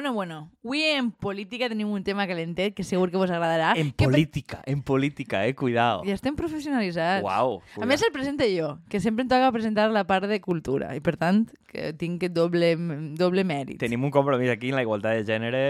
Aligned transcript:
Bueno, 0.00 0.14
bueno, 0.14 0.50
avui 0.64 0.80
en 0.80 1.10
política 1.12 1.68
tenim 1.68 1.90
un 1.92 2.00
tema 2.00 2.24
calentet 2.24 2.72
que 2.72 2.86
segur 2.88 3.10
que 3.12 3.18
vos 3.20 3.28
agradarà. 3.28 3.74
En 3.76 3.90
que 3.92 4.06
política, 4.08 4.62
en 4.64 4.80
política, 4.80 5.44
eh? 5.44 5.52
Cuidado. 5.54 6.06
Ja 6.08 6.14
estem 6.16 6.38
professionalitzats. 6.38 7.20
Uau. 7.20 7.58
A 7.76 7.84
més, 7.84 8.00
el 8.00 8.08
presente 8.08 8.48
jo, 8.48 8.78
que 8.88 8.96
sempre 9.04 9.26
em 9.26 9.28
toca 9.28 9.52
presentar 9.52 9.90
la 9.92 10.06
part 10.08 10.24
de 10.24 10.40
cultura 10.40 10.94
i, 10.96 11.04
per 11.04 11.18
tant, 11.20 11.42
que 11.68 11.92
tinc 12.00 12.24
doble, 12.32 12.72
doble 13.12 13.44
mèrit. 13.44 13.76
Tenim 13.84 14.08
un 14.08 14.14
compromís 14.14 14.48
aquí 14.48 14.72
en 14.72 14.80
la 14.80 14.86
igualtat 14.88 15.20
de 15.20 15.28
gènere 15.28 15.64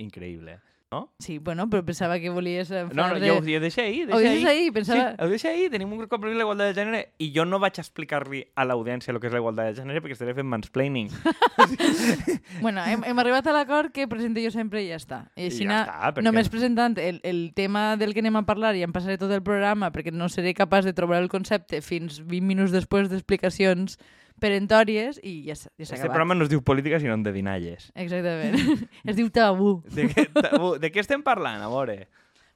increïble. 0.00 0.62
No? 0.94 1.00
Sí, 1.18 1.38
bueno, 1.38 1.66
però 1.70 1.82
pensava 1.84 2.18
que 2.22 2.30
volies... 2.30 2.70
eh, 2.70 2.84
No, 2.94 3.08
no, 3.10 3.18
de... 3.18 3.28
jo 3.28 3.38
ho 3.42 3.60
deixo 3.66 3.82
ahir. 3.82 4.06
Ho 4.12 4.18
deixes 4.22 4.46
ahir, 4.50 4.70
pensava- 4.72 5.10
Sí, 5.10 5.22
ho 5.24 5.28
deixo 5.32 5.48
ahir. 5.50 5.68
Tenim 5.74 5.92
un 5.92 6.06
compromís 6.06 6.34
en 6.36 6.38
la 6.38 6.46
igualtat 6.46 6.70
de 6.70 6.78
gènere 6.80 7.00
i 7.18 7.32
jo 7.34 7.44
no 7.44 7.58
vaig 7.62 7.80
explicar-li 7.82 8.44
a 8.54 8.64
l'audiència 8.68 9.12
el 9.14 9.18
que 9.20 9.26
és 9.28 9.34
la 9.34 9.42
igualtat 9.42 9.72
de 9.72 9.80
gènere 9.82 10.00
perquè 10.04 10.16
estaré 10.18 10.34
fent 10.38 10.48
mansplaining. 10.54 11.10
Bueno, 12.60 12.80
hem, 12.86 13.02
hem 13.04 13.18
arribat 13.18 13.46
a 13.50 13.52
l'acord 13.52 13.90
que 13.92 14.06
presente 14.08 14.42
jo 14.44 14.50
sempre 14.54 14.82
i 14.84 14.88
ja 14.88 14.96
està. 15.00 15.18
I 15.36 15.44
I 15.44 15.48
així 15.50 15.66
ja 15.66 15.80
està, 15.84 16.10
perquè- 16.14 16.24
només 16.24 16.48
presentant 16.52 16.96
el, 17.02 17.18
el 17.26 17.40
tema 17.56 17.96
del 18.00 18.14
que 18.14 18.22
anem 18.22 18.36
a 18.40 18.44
parlar 18.46 18.74
i 18.78 18.84
em 18.86 18.92
passaré 18.94 19.18
tot 19.20 19.32
el 19.34 19.42
programa 19.44 19.90
perquè 19.94 20.12
no 20.14 20.28
seré 20.32 20.54
capaç 20.54 20.86
de 20.86 20.94
trobar 20.96 21.20
el 21.22 21.28
concepte 21.32 21.80
fins 21.82 22.20
20 22.22 22.46
minuts 22.46 22.72
després 22.72 23.10
d'explicacions 23.10 23.98
perentòries 24.44 25.18
i 25.24 25.38
ja 25.48 25.56
s'ha 25.56 25.70
s'ha 25.70 25.82
Este 25.82 25.94
acabat. 25.96 26.12
programa 26.12 26.36
no 26.36 26.44
es 26.44 26.52
diu 26.52 26.60
política, 26.62 27.00
sinó 27.00 27.16
de 27.24 27.32
dinalles. 27.32 27.88
Exactament. 27.96 28.60
es 29.08 29.16
diu 29.16 29.30
tabú. 29.32 29.78
De 29.88 30.10
què, 30.12 30.28
tabú, 30.36 30.74
de 30.78 30.92
què 30.92 31.00
estem 31.00 31.24
parlant, 31.24 31.64
a 31.64 31.70
veure? 31.72 32.04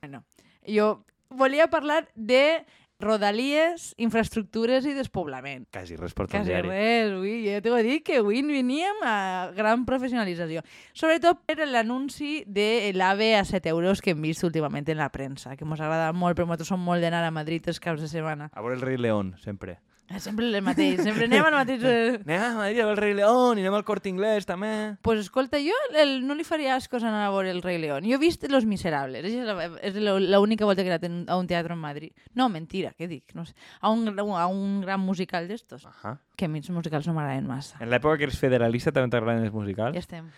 Bueno, 0.03 0.23
jo 0.69 0.99
volia 1.33 1.67
parlar 1.73 2.05
de 2.15 2.65
rodalies, 2.99 3.93
infraestructures 3.97 4.83
i 4.91 4.93
despoblament. 4.97 5.69
Quasi 5.71 5.95
res 5.95 6.15
per 6.19 6.27
Quasi 6.27 6.51
diari. 6.51 6.67
res, 6.67 7.13
ui, 7.15 7.35
ja 7.47 7.61
t'ho 7.63 7.77
he 7.79 7.85
dit 7.87 8.03
que 8.03 8.17
avui 8.19 8.41
veníem 8.43 8.99
a 9.07 9.53
gran 9.55 9.85
professionalització. 9.87 10.65
Sobretot 10.99 11.45
per 11.47 11.63
l'anunci 11.71 12.43
de 12.47 12.91
l'AVE 12.99 13.37
a 13.39 13.45
7 13.47 13.71
euros 13.71 14.03
que 14.03 14.17
hem 14.17 14.23
vist 14.27 14.43
últimament 14.43 14.89
en 14.91 14.99
la 14.99 15.11
premsa, 15.15 15.55
que 15.57 15.63
ens 15.65 15.79
agrada 15.81 16.11
molt, 16.13 16.35
però 16.35 16.49
nosaltres 16.49 16.73
som 16.75 16.83
molt 16.83 17.05
d'anar 17.05 17.23
a 17.23 17.31
Madrid 17.31 17.71
els 17.71 17.79
caps 17.79 18.03
de 18.03 18.11
setmana. 18.11 18.51
A 18.53 18.61
veure 18.67 18.75
el 18.75 18.83
rei 18.83 18.99
León, 18.99 19.37
sempre. 19.39 19.79
Eh, 20.09 20.21
Sempre 20.25 20.47
el 20.49 20.63
mateix, 20.65 21.03
sempre 21.05 21.27
anem 21.29 21.45
al 21.45 21.53
mateix... 21.53 21.83
Eh... 21.85 22.15
Anem 22.25 22.41
a 22.41 22.53
Madrid 22.57 22.79
a 22.81 22.87
veure 22.87 22.95
el 22.95 23.01
rei 23.03 23.15
León 23.19 23.59
i 23.59 23.65
anem 23.65 23.75
al 23.77 23.85
Corte 23.85 24.09
Inglés, 24.09 24.47
també. 24.49 24.71
Pues 25.05 25.21
escolta, 25.21 25.61
jo 25.61 25.77
el, 26.01 26.15
no 26.27 26.37
li 26.39 26.47
faria 26.49 26.79
ascos 26.79 27.05
anar 27.05 27.27
a 27.27 27.31
veure 27.35 27.51
el 27.53 27.61
Rei 27.61 27.77
León. 27.83 28.07
Jo 28.09 28.17
he 28.17 28.23
vist 28.23 28.47
Los 28.49 28.65
Miserables, 28.65 29.29
és 29.29 29.99
l'única 30.01 30.65
volta 30.65 30.83
que 30.83 30.89
he 30.89 30.97
anat 30.97 31.29
a 31.29 31.37
un 31.37 31.47
teatre 31.51 31.77
en 31.77 31.83
Madrid. 31.83 32.15
No, 32.33 32.49
mentira, 32.49 32.95
què 32.97 33.09
dic? 33.11 33.35
No 33.37 33.45
sé. 33.45 33.53
a, 33.81 33.91
un, 33.93 34.09
a 34.17 34.47
un 34.49 34.81
gran 34.81 35.05
musical 35.05 35.47
d'estos. 35.49 35.85
Ahà. 35.85 36.17
Que 36.39 36.49
a 36.49 36.49
mi 36.49 36.63
els 36.63 36.71
musicals 36.73 37.07
no 37.07 37.13
m'agraden 37.13 37.47
massa. 37.51 37.77
En 37.83 37.93
l'època 37.93 38.17
que 38.17 38.31
eres 38.31 38.41
federalista 38.41 38.95
també 38.97 39.13
t'agraden 39.13 39.45
els 39.45 39.53
musicals? 39.53 39.93
Ja 39.93 40.01
estem. 40.01 40.33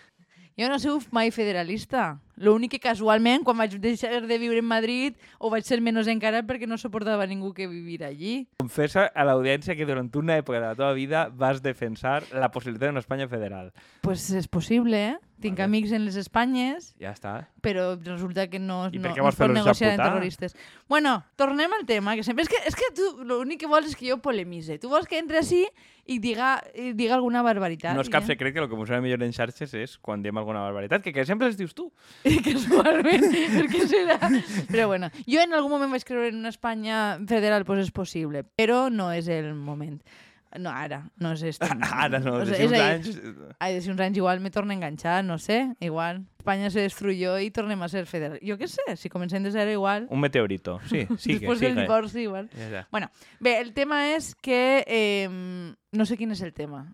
Jo 0.58 0.68
no 0.68 0.78
soc 0.82 1.06
mai 1.14 1.30
federalista. 1.30 2.18
L'únic 2.40 2.74
que 2.74 2.80
casualment, 2.82 3.44
quan 3.44 3.58
vaig 3.60 3.76
deixar 3.80 4.22
de 4.24 4.38
viure 4.40 4.58
en 4.60 4.66
Madrid, 4.66 5.16
ho 5.38 5.50
vaig 5.52 5.66
ser 5.68 5.78
menys 5.84 6.08
encara 6.08 6.42
perquè 6.48 6.66
no 6.68 6.78
suportava 6.80 7.26
ningú 7.28 7.52
que 7.54 7.68
vivir 7.68 8.02
allí. 8.04 8.46
Confessa 8.62 9.06
a 9.12 9.26
l'audiència 9.28 9.76
que 9.76 9.86
durant 9.88 10.10
una 10.16 10.38
època 10.40 10.58
de 10.58 10.66
la 10.66 10.76
teva 10.76 10.92
vida 10.96 11.28
vas 11.30 11.62
defensar 11.62 12.22
la 12.32 12.50
possibilitat 12.50 12.90
d'una 12.90 13.04
Espanya 13.04 13.28
federal. 13.28 13.70
Pues 14.02 14.30
és 14.32 14.48
possible, 14.48 15.04
eh? 15.12 15.18
Tinc 15.40 15.56
Vale. 15.58 15.68
amics 15.70 15.92
en 15.96 16.04
les 16.04 16.16
Espanyes, 16.20 16.90
Ja 17.00 17.14
està. 17.14 17.48
però 17.64 17.94
resulta 17.96 18.48
que 18.52 18.58
no, 18.60 18.88
I 18.92 18.98
no, 18.98 19.14
no 19.14 19.28
es 19.28 19.38
pot 19.38 19.50
negociar 19.50 19.94
amb 19.94 20.02
terroristes. 20.04 20.56
Bueno, 20.88 21.24
tornem 21.36 21.72
al 21.72 21.86
tema, 21.88 22.14
que 22.16 22.24
sempre... 22.26 22.44
És 22.44 22.50
que, 22.52 22.60
és 22.68 22.76
que 22.76 22.90
tu 22.96 23.24
l'únic 23.24 23.60
que 23.62 23.70
vols 23.70 23.88
és 23.88 23.96
que 23.96 24.10
jo 24.10 24.18
polemise. 24.20 24.78
Tu 24.78 24.88
vols 24.88 25.08
que 25.08 25.18
entre 25.18 25.40
així 25.40 25.64
i 26.10 26.18
diga, 26.18 26.56
i 26.74 26.92
diga 26.98 27.14
alguna 27.16 27.42
barbaritat. 27.46 27.94
No 27.96 28.04
és 28.04 28.10
cap 28.12 28.24
i, 28.24 28.32
secret 28.32 28.54
que 28.54 28.62
el 28.64 28.68
que 28.68 28.76
funciona 28.78 29.00
millor 29.04 29.22
en 29.22 29.32
xarxes 29.32 29.74
és 29.78 29.96
quan 30.02 30.22
diem 30.24 30.36
alguna 30.40 30.64
barbaritat, 30.66 31.04
que, 31.04 31.12
que 31.14 31.24
sempre 31.28 31.48
els 31.50 31.58
dius 31.60 31.74
tu. 31.76 31.90
Eh? 32.24 32.38
Casualment, 32.46 33.28
per 33.56 33.68
què 33.70 33.84
serà? 33.90 34.18
Però 34.70 34.88
bueno, 34.90 35.10
jo 35.26 35.42
en 35.42 35.54
algun 35.54 35.72
moment 35.76 35.94
vaig 35.94 36.04
creure 36.08 36.32
en 36.32 36.40
una 36.42 36.52
Espanya 36.52 37.20
federal, 37.30 37.64
pues 37.64 37.86
és 37.86 37.94
possible, 37.94 38.42
però 38.44 38.88
no 38.90 39.12
és 39.14 39.28
el 39.30 39.54
moment. 39.54 40.00
No, 40.58 40.70
ara, 40.74 41.04
no 41.22 41.30
és 41.36 41.42
este. 41.52 41.68
Ara 41.70 42.18
no, 42.18 42.32
O 42.40 42.44
de 42.44 42.56
sea, 42.56 42.64
a 42.66 42.70
dir, 42.72 42.80
anys... 42.82 43.20
Ai, 43.60 43.74
de 43.76 43.80
si 43.84 43.90
uns 43.92 44.00
anys 44.02 44.16
igual 44.18 44.40
me 44.40 44.50
torna 44.50 44.74
a 44.74 44.76
enganxar, 44.80 45.24
no 45.24 45.36
sé, 45.38 45.76
igual. 45.78 46.24
Espanya 46.40 46.70
se 46.70 46.80
destruyó 46.80 47.36
i 47.38 47.50
tornem 47.54 47.82
a 47.82 47.88
ser 47.92 48.06
federal. 48.10 48.40
Jo 48.42 48.56
què 48.58 48.66
sé, 48.66 48.96
si 48.96 49.08
comencem 49.12 49.44
de 49.44 49.52
zero 49.54 49.70
igual. 49.70 50.06
Un 50.10 50.20
meteorito. 50.24 50.80
Sí, 50.88 51.04
sigue, 51.18 51.46
Després 51.46 51.60
del 51.60 51.74
sigue. 51.76 51.82
divorci 51.84 52.20
igual. 52.24 52.48
Ja. 52.56 52.86
Bueno, 52.90 53.10
bé, 53.38 53.60
el 53.60 53.72
tema 53.74 54.08
és 54.16 54.34
que... 54.34 54.82
Eh, 54.88 55.28
no 55.92 56.06
sé 56.06 56.16
quin 56.16 56.32
és 56.34 56.42
el 56.42 56.52
tema. 56.54 56.86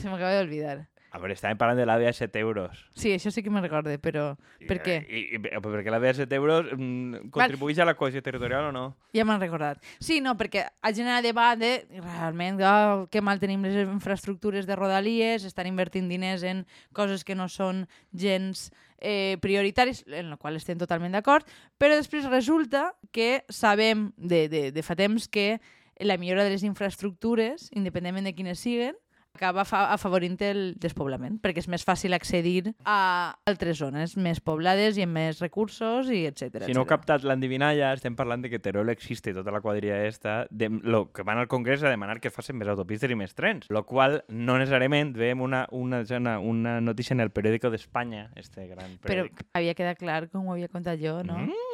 Se 0.00 0.08
m'acaba 0.08 0.34
d'olvidar. 0.40 0.88
A 1.14 1.20
veure, 1.22 1.36
estàvem 1.36 1.54
parlant 1.54 1.78
de 1.78 1.84
l'AVE 1.86 2.08
a 2.10 2.12
7 2.16 2.40
euros. 2.42 2.80
Sí, 2.98 3.12
això 3.14 3.30
sí 3.30 3.44
que 3.46 3.50
me'n 3.54 3.62
recorde, 3.62 3.92
però 4.02 4.32
per 4.66 4.80
què? 4.82 4.96
I, 5.06 5.20
i, 5.36 5.38
i, 5.38 5.60
perquè 5.62 5.92
l'AVE 5.94 6.10
a 6.10 6.16
7 6.18 6.34
euros 6.40 6.72
mm, 6.74 7.28
contribueix 7.34 7.78
a 7.78 7.86
la 7.86 7.94
cohesió 7.94 8.18
territorial 8.24 8.66
o 8.66 8.72
no? 8.74 8.82
Ja 9.14 9.22
m'han 9.22 9.38
recordat. 9.38 9.78
Sí, 10.02 10.18
no, 10.24 10.32
perquè 10.40 10.64
ha 10.66 10.90
generat 10.90 11.22
debat 11.22 11.60
de 11.60 11.70
realment 12.00 12.58
oh, 12.66 13.04
que 13.14 13.22
mal 13.22 13.38
tenim 13.38 13.62
les 13.62 13.78
infraestructures 13.84 14.66
de 14.66 14.74
rodalies, 14.80 15.46
estan 15.46 15.70
invertint 15.70 16.10
diners 16.10 16.42
en 16.42 16.64
coses 16.98 17.22
que 17.22 17.38
no 17.38 17.46
són 17.46 17.84
gens 18.10 18.72
eh, 18.98 19.38
prioritaris, 19.38 20.02
en 20.10 20.34
la 20.34 20.40
qual 20.42 20.58
estem 20.58 20.82
totalment 20.82 21.14
d'acord, 21.14 21.46
però 21.78 21.94
després 21.94 22.26
resulta 22.26 22.88
que 23.14 23.44
sabem 23.54 24.08
de, 24.18 24.48
de, 24.50 24.66
de 24.74 24.82
fa 24.82 24.98
temps 24.98 25.30
que 25.30 25.60
la 26.02 26.18
millora 26.18 26.42
de 26.42 26.50
les 26.50 26.66
infraestructures, 26.66 27.70
independentment 27.70 28.26
de 28.26 28.34
quines 28.34 28.58
siguen, 28.58 28.98
acaba 29.34 29.64
fa 29.66 29.88
afavorint 29.92 30.38
el 30.46 30.60
despoblament, 30.80 31.40
perquè 31.42 31.62
és 31.64 31.68
més 31.70 31.82
fàcil 31.86 32.14
accedir 32.14 32.72
a 32.86 33.34
altres 33.50 33.80
zones 33.82 34.14
més 34.16 34.40
poblades 34.40 34.98
i 34.98 35.04
amb 35.04 35.18
més 35.18 35.40
recursos 35.42 36.08
i 36.14 36.22
etc. 36.28 36.64
Si 36.68 36.76
no 36.76 36.84
heu 36.84 36.88
captat 36.88 37.26
l'endivinalla, 37.26 37.92
estem 37.98 38.14
parlant 38.16 38.44
de 38.44 38.52
que 38.52 38.62
Teruel 38.62 38.92
existe 38.94 39.34
tota 39.34 39.54
la 39.54 39.60
quadrilla 39.64 40.04
esta, 40.06 40.44
de 40.50 40.70
lo 40.70 41.08
que 41.12 41.26
van 41.26 41.42
al 41.42 41.50
Congrés 41.50 41.82
a 41.82 41.90
demanar 41.90 42.20
que 42.22 42.30
facin 42.30 42.58
més 42.60 42.70
autopistes 42.70 43.10
i 43.10 43.18
més 43.18 43.34
trens, 43.34 43.66
lo 43.74 43.84
qual 43.88 44.22
no 44.28 44.58
necessàriament 44.60 45.14
veiem 45.18 45.42
una, 45.42 45.64
una, 45.74 46.04
una, 46.14 46.38
una 46.38 46.80
notícia 46.80 47.14
en 47.14 47.26
el 47.26 47.34
periòdico 47.34 47.72
d'Espanya, 47.74 48.28
este 48.38 48.68
gran 48.70 48.98
Però 49.02 49.24
periòdic. 49.26 49.46
havia 49.58 49.74
quedat 49.74 49.98
clar, 49.98 50.28
com 50.30 50.46
ho 50.46 50.54
havia 50.54 50.70
contat 50.70 51.02
jo, 51.02 51.18
no? 51.26 51.42
Mm. 51.42 51.73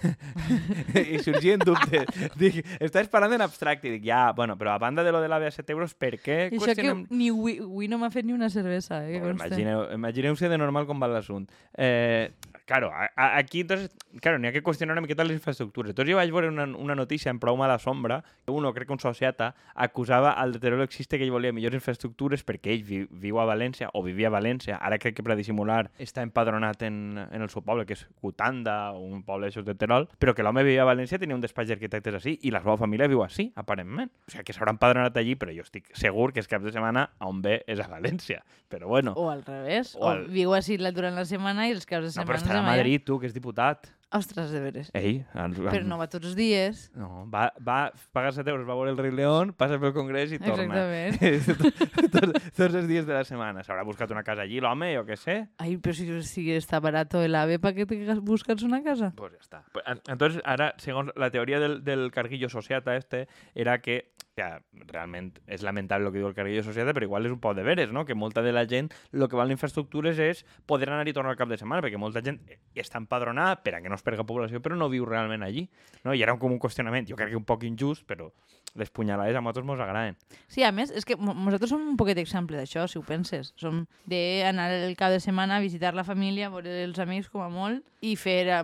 I 1.14 1.20
sorgien 1.22 1.62
dubtes. 1.62 2.08
Dic, 2.38 2.60
estàs 2.82 3.10
parlant 3.12 3.36
en 3.38 3.44
abstracte. 3.44 3.88
I 3.88 3.96
dic, 3.96 4.06
ja, 4.06 4.24
bueno, 4.36 4.56
però 4.60 4.74
a 4.74 4.80
banda 4.82 5.04
de 5.04 5.12
lo 5.14 5.20
de 5.22 5.30
l'AVE 5.30 5.50
a 5.50 5.54
7 5.54 5.74
euros, 5.74 5.94
per 5.94 6.14
què 6.22 6.38
I 6.50 6.60
això 6.60 6.76
que 6.78 6.94
ni 7.10 7.30
avui, 7.32 7.58
avui 7.62 7.90
no 7.90 8.00
m'ha 8.00 8.12
fet 8.14 8.26
ni 8.28 8.36
una 8.36 8.50
cervesa, 8.52 9.02
eh, 9.08 9.20
Bueno, 9.20 9.36
imagineu, 9.38 9.86
imagineu-se 9.94 10.50
de 10.52 10.58
normal 10.60 10.88
com 10.88 11.02
va 11.02 11.10
l'assunt. 11.12 11.48
Eh, 11.76 12.30
claro, 12.72 12.88
a, 12.94 13.10
a, 13.16 13.36
aquí 13.36 13.60
entonces, 13.60 13.90
claro, 14.22 14.38
n'hi 14.40 14.48
ha 14.48 14.52
que 14.54 14.62
qüestionar 14.64 14.94
una 14.96 15.02
miqueta 15.04 15.24
les 15.28 15.36
infraestructures. 15.36 15.90
Entonces 15.92 16.12
jo 16.12 16.16
vaig 16.16 16.30
veure 16.32 16.48
una, 16.48 16.64
una 16.64 16.94
notícia 16.96 17.28
en 17.28 17.36
prou 17.42 17.58
mala 17.60 17.76
sombra, 17.78 18.22
que 18.46 18.52
uno, 18.52 18.72
crec 18.72 18.86
que 18.88 18.94
un 18.96 19.00
sociata, 19.02 19.50
acusava 19.74 20.32
al 20.32 20.52
de 20.56 20.60
Teruel 20.62 20.80
Existe 20.86 21.18
que 21.18 21.24
ell 21.26 21.32
volia 21.34 21.52
millors 21.52 21.76
infraestructures 21.76 22.44
perquè 22.48 22.72
ell 22.72 22.84
vi, 22.88 23.02
viu 23.10 23.40
a 23.42 23.44
València, 23.44 23.90
o 23.92 24.00
vivia 24.02 24.30
a 24.30 24.32
València, 24.32 24.78
ara 24.80 24.96
crec 25.02 25.18
que 25.18 25.22
per 25.26 25.36
dissimular 25.36 25.90
està 26.00 26.24
empadronat 26.24 26.80
en, 26.88 27.18
en 27.28 27.42
el 27.44 27.50
seu 27.52 27.60
poble, 27.66 27.84
que 27.84 27.92
és 27.98 28.06
Cutanda, 28.22 28.92
un 28.96 29.20
poble 29.26 29.50
de 29.52 29.74
Terol, 29.76 30.08
però 30.18 30.32
que 30.34 30.42
l'home 30.42 30.64
vivia 30.64 30.86
a 30.86 30.88
València, 30.88 31.18
tenia 31.20 31.36
un 31.36 31.42
despatx 31.44 31.68
d'arquitectes 31.68 32.14
així, 32.22 32.38
i 32.42 32.50
la 32.54 32.62
seva 32.64 32.78
família 32.80 33.08
viu 33.10 33.20
així, 33.22 33.50
aparentment. 33.54 34.08
O 34.28 34.32
sigui, 34.32 34.44
que 34.48 34.56
s'haurà 34.56 34.72
empadronat 34.72 35.16
allí, 35.20 35.34
però 35.36 35.52
jo 35.52 35.66
estic 35.66 35.90
segur 35.98 36.30
que 36.32 36.40
els 36.40 36.48
caps 36.48 36.64
de 36.64 36.72
setmana 36.72 37.10
a 37.18 37.28
on 37.28 37.42
ve 37.44 37.58
és 37.66 37.82
a 37.82 37.88
València. 37.90 38.40
Però 38.72 38.88
bueno... 38.88 39.12
O 39.20 39.28
al 39.28 39.42
revés, 39.44 39.92
O 39.98 40.06
o, 40.06 40.08
al- 40.08 40.24
viu 40.32 40.54
així 40.56 40.78
la- 40.80 40.94
durant 40.96 41.14
la 41.18 41.26
setmana 41.28 41.66
i 41.68 41.74
els 41.76 41.84
caps 41.84 42.06
de 42.06 42.12
No, 42.14 42.22
setmana... 42.22 42.38
estarà 42.40 42.61
a. 42.62 42.70
Madrid, 42.76 43.02
tu, 43.04 43.18
que 43.20 43.26
és 43.26 43.34
diputat. 43.34 43.90
Ostres, 44.12 44.50
de 44.52 44.60
veres. 44.60 44.90
Ei, 44.92 45.22
el, 45.40 45.54
Però 45.56 45.86
no 45.88 45.96
va 45.96 46.04
tots 46.12 46.26
els 46.28 46.34
dies. 46.36 46.90
no, 46.94 47.22
va, 47.32 47.46
va 47.64 47.94
pagar 48.12 48.34
7 48.36 48.50
euros, 48.52 48.66
va 48.68 48.74
veure 48.76 48.90
el 48.92 48.98
Rei 48.98 49.10
León, 49.10 49.54
passa 49.56 49.78
pel 49.80 49.94
Congrés 49.96 50.34
i 50.36 50.38
torna. 50.38 50.82
Exactament. 51.08 51.56
tots, 52.12 52.50
tots 52.52 52.74
els 52.76 52.88
dies 52.90 53.06
de 53.08 53.14
la 53.16 53.22
setmana. 53.24 53.62
S'haurà 53.64 53.86
buscat 53.88 54.10
una 54.12 54.22
casa 54.22 54.44
allí, 54.44 54.60
l'home, 54.60 54.90
jo 54.98 55.06
què 55.08 55.16
sé. 55.16 55.38
Ai, 55.64 55.78
però 55.80 55.96
si, 55.96 56.06
si 56.28 56.44
està 56.52 56.80
barato 56.84 57.22
el 57.24 57.34
AVE, 57.34 57.58
¿para 57.58 57.72
qué 57.72 57.86
te 57.86 57.96
buscas 58.20 58.62
una 58.68 58.82
casa? 58.84 59.14
Pues 59.16 59.32
ya 59.32 59.38
está. 59.40 59.64
Pues, 59.72 59.84
en- 59.86 60.02
entonces, 60.12 60.42
ara, 60.44 60.74
segons 60.76 61.08
la 61.16 61.30
teoria 61.30 61.58
del, 61.58 61.82
del 61.82 62.10
carguillo 62.10 62.50
sociata 62.50 62.96
este, 62.96 63.28
era 63.54 63.80
que, 63.80 64.12
que 64.36 64.48
realment 64.88 65.30
és 65.46 65.64
lamentable 65.66 66.08
el 66.08 66.14
que 66.14 66.20
diu 66.20 66.28
el 66.30 66.36
carguillo 66.36 66.64
sociata, 66.64 66.94
però 66.96 67.08
igual 67.08 67.28
és 67.28 67.34
un 67.34 67.40
poc 67.42 67.56
de 67.58 67.64
veres, 67.66 67.92
no? 67.92 68.06
Que 68.08 68.16
molta 68.18 68.44
de 68.44 68.52
la 68.54 68.64
gent 68.68 68.90
el 69.12 69.26
que 69.28 69.38
val 69.38 69.52
infraestructures 69.52 70.18
és 70.22 70.44
poder 70.66 70.88
anar 70.90 71.06
i 71.08 71.14
tornar 71.16 71.34
al 71.34 71.40
cap 71.40 71.52
de 71.52 71.60
setmana, 71.60 71.84
perquè 71.84 72.00
molta 72.00 72.24
gent 72.24 72.40
està 72.74 73.00
empadronada 73.02 73.60
per 73.62 73.76
a 73.76 73.82
que 73.82 73.92
no 73.92 73.98
es 73.98 74.06
perga 74.06 74.26
població, 74.28 74.62
però 74.64 74.78
no 74.78 74.90
viu 74.92 75.04
realment 75.08 75.44
allí. 75.44 75.68
No? 76.04 76.16
I 76.16 76.24
era 76.24 76.36
com 76.38 76.54
un 76.54 76.62
qüestionament, 76.62 77.08
jo 77.08 77.18
crec 77.18 77.34
que 77.34 77.40
un 77.40 77.48
poc 77.48 77.68
injust, 77.68 78.06
però 78.08 78.30
les 78.74 78.90
punyalades 78.90 79.36
a 79.36 79.40
nosaltres 79.40 79.66
mos 79.66 79.80
agraden. 79.80 80.16
Sí, 80.48 80.62
a 80.64 80.72
més, 80.72 80.90
és 80.90 81.04
que 81.04 81.16
nosaltres 81.16 81.70
som 81.72 81.82
un 81.92 81.98
poquet 82.00 82.18
exemple 82.22 82.56
d'això, 82.56 82.86
si 82.88 82.98
ho 82.98 83.04
penses. 83.04 83.52
Som 83.60 83.84
d'anar 84.08 84.70
el 84.72 84.96
cap 84.96 85.12
de 85.12 85.20
setmana 85.20 85.58
a 85.58 85.64
visitar 85.64 85.92
la 85.94 86.06
família, 86.08 86.50
veure 86.52 86.82
els 86.86 86.98
amics 87.02 87.28
com 87.32 87.44
a 87.44 87.50
molt, 87.52 87.84
i 88.00 88.16
fer 88.16 88.40
eh, 88.48 88.62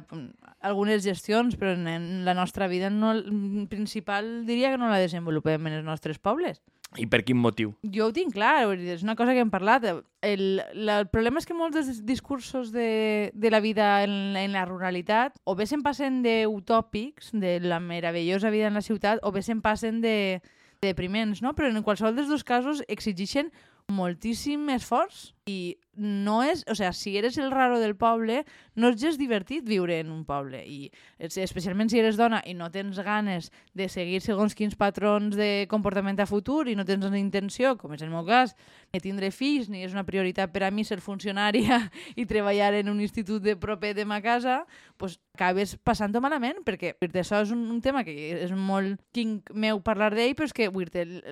algunes 0.66 1.04
gestions, 1.04 1.58
però 1.60 1.74
en 1.76 2.24
la 2.24 2.34
nostra 2.34 2.66
vida 2.68 2.90
no, 2.90 3.12
principal 3.70 4.46
diria 4.48 4.72
que 4.72 4.80
no 4.80 4.88
la 4.90 4.98
desenvolupem 5.02 5.57
en 5.66 5.80
els 5.80 5.86
nostres 5.86 6.18
pobles. 6.18 6.60
I 6.96 7.04
per 7.10 7.20
quin 7.26 7.36
motiu? 7.36 7.74
Jo 7.84 8.06
ho 8.08 8.12
tinc 8.16 8.32
clar, 8.32 8.64
és 8.72 9.02
una 9.04 9.14
cosa 9.18 9.34
que 9.36 9.42
hem 9.44 9.50
parlat. 9.52 9.84
El, 10.24 10.44
la, 10.72 11.00
el 11.02 11.08
problema 11.12 11.42
és 11.42 11.48
que 11.48 11.56
molts 11.56 11.76
dels 11.76 12.00
discursos 12.08 12.70
de, 12.72 13.30
de 13.34 13.50
la 13.52 13.60
vida 13.60 13.90
en, 14.06 14.36
en 14.40 14.56
la 14.56 14.64
ruralitat 14.64 15.36
o 15.44 15.54
bé 15.58 15.66
se'n 15.68 15.84
passen 15.84 16.22
d'utòpics, 16.24 17.34
de 17.36 17.58
la 17.60 17.80
meravellosa 17.84 18.52
vida 18.54 18.70
en 18.72 18.78
la 18.78 18.84
ciutat, 18.84 19.20
o 19.20 19.34
bé 19.34 19.44
se'n 19.44 19.60
passen 19.60 20.00
de, 20.00 20.40
de 20.80 20.94
depriments, 20.94 21.42
no? 21.44 21.52
Però 21.52 21.68
en 21.68 21.84
qualsevol 21.84 22.16
dels 22.16 22.32
dos 22.32 22.46
casos 22.46 22.80
exigeixen 22.88 23.52
moltíssim 23.88 24.68
esforç 24.72 25.32
i 25.48 25.76
no 25.98 26.42
és, 26.46 26.64
o 26.70 26.74
sea, 26.74 26.92
si 26.92 27.16
eres 27.18 27.36
el 27.38 27.50
raro 27.50 27.80
del 27.80 27.96
poble, 27.96 28.44
no 28.78 28.92
és 28.92 29.00
just 29.00 29.18
divertit 29.18 29.66
viure 29.66 29.98
en 29.98 30.12
un 30.14 30.24
poble. 30.24 30.62
I 30.62 30.90
especialment 31.18 31.90
si 31.90 31.98
eres 31.98 32.16
dona 32.16 32.40
i 32.46 32.54
no 32.54 32.70
tens 32.70 33.00
ganes 33.04 33.50
de 33.74 33.88
seguir 33.90 34.22
segons 34.22 34.54
quins 34.54 34.78
patrons 34.78 35.36
de 35.36 35.66
comportament 35.70 36.20
a 36.22 36.28
futur 36.30 36.68
i 36.70 36.76
no 36.78 36.86
tens 36.86 37.04
una 37.04 37.18
intenció, 37.18 37.74
com 37.76 37.92
és 37.96 38.04
el 38.06 38.12
meu 38.14 38.24
cas, 38.26 38.54
ni 38.94 39.02
tindre 39.02 39.32
fills, 39.34 39.68
ni 39.68 39.82
és 39.84 39.92
una 39.92 40.06
prioritat 40.06 40.52
per 40.54 40.64
a 40.64 40.70
mi 40.70 40.86
ser 40.86 41.00
funcionària 41.02 41.82
i 42.20 42.26
treballar 42.30 42.72
en 42.78 42.92
un 42.94 43.02
institut 43.02 43.42
de 43.42 43.56
proper 43.58 43.94
de 43.98 44.06
ma 44.06 44.22
casa, 44.22 44.62
pues 44.96 45.18
acabes 45.38 45.76
passant-ho 45.86 46.20
malament, 46.22 46.62
perquè 46.66 46.94
això 47.20 47.42
és 47.44 47.52
un, 47.54 47.60
un 47.70 47.80
tema 47.82 48.02
que 48.06 48.14
és 48.42 48.50
molt 48.54 48.98
tinc 49.14 49.52
meu 49.54 49.78
parlar 49.84 50.10
d'ell, 50.14 50.34
però 50.38 50.48
és 50.48 50.54
que 50.54 50.70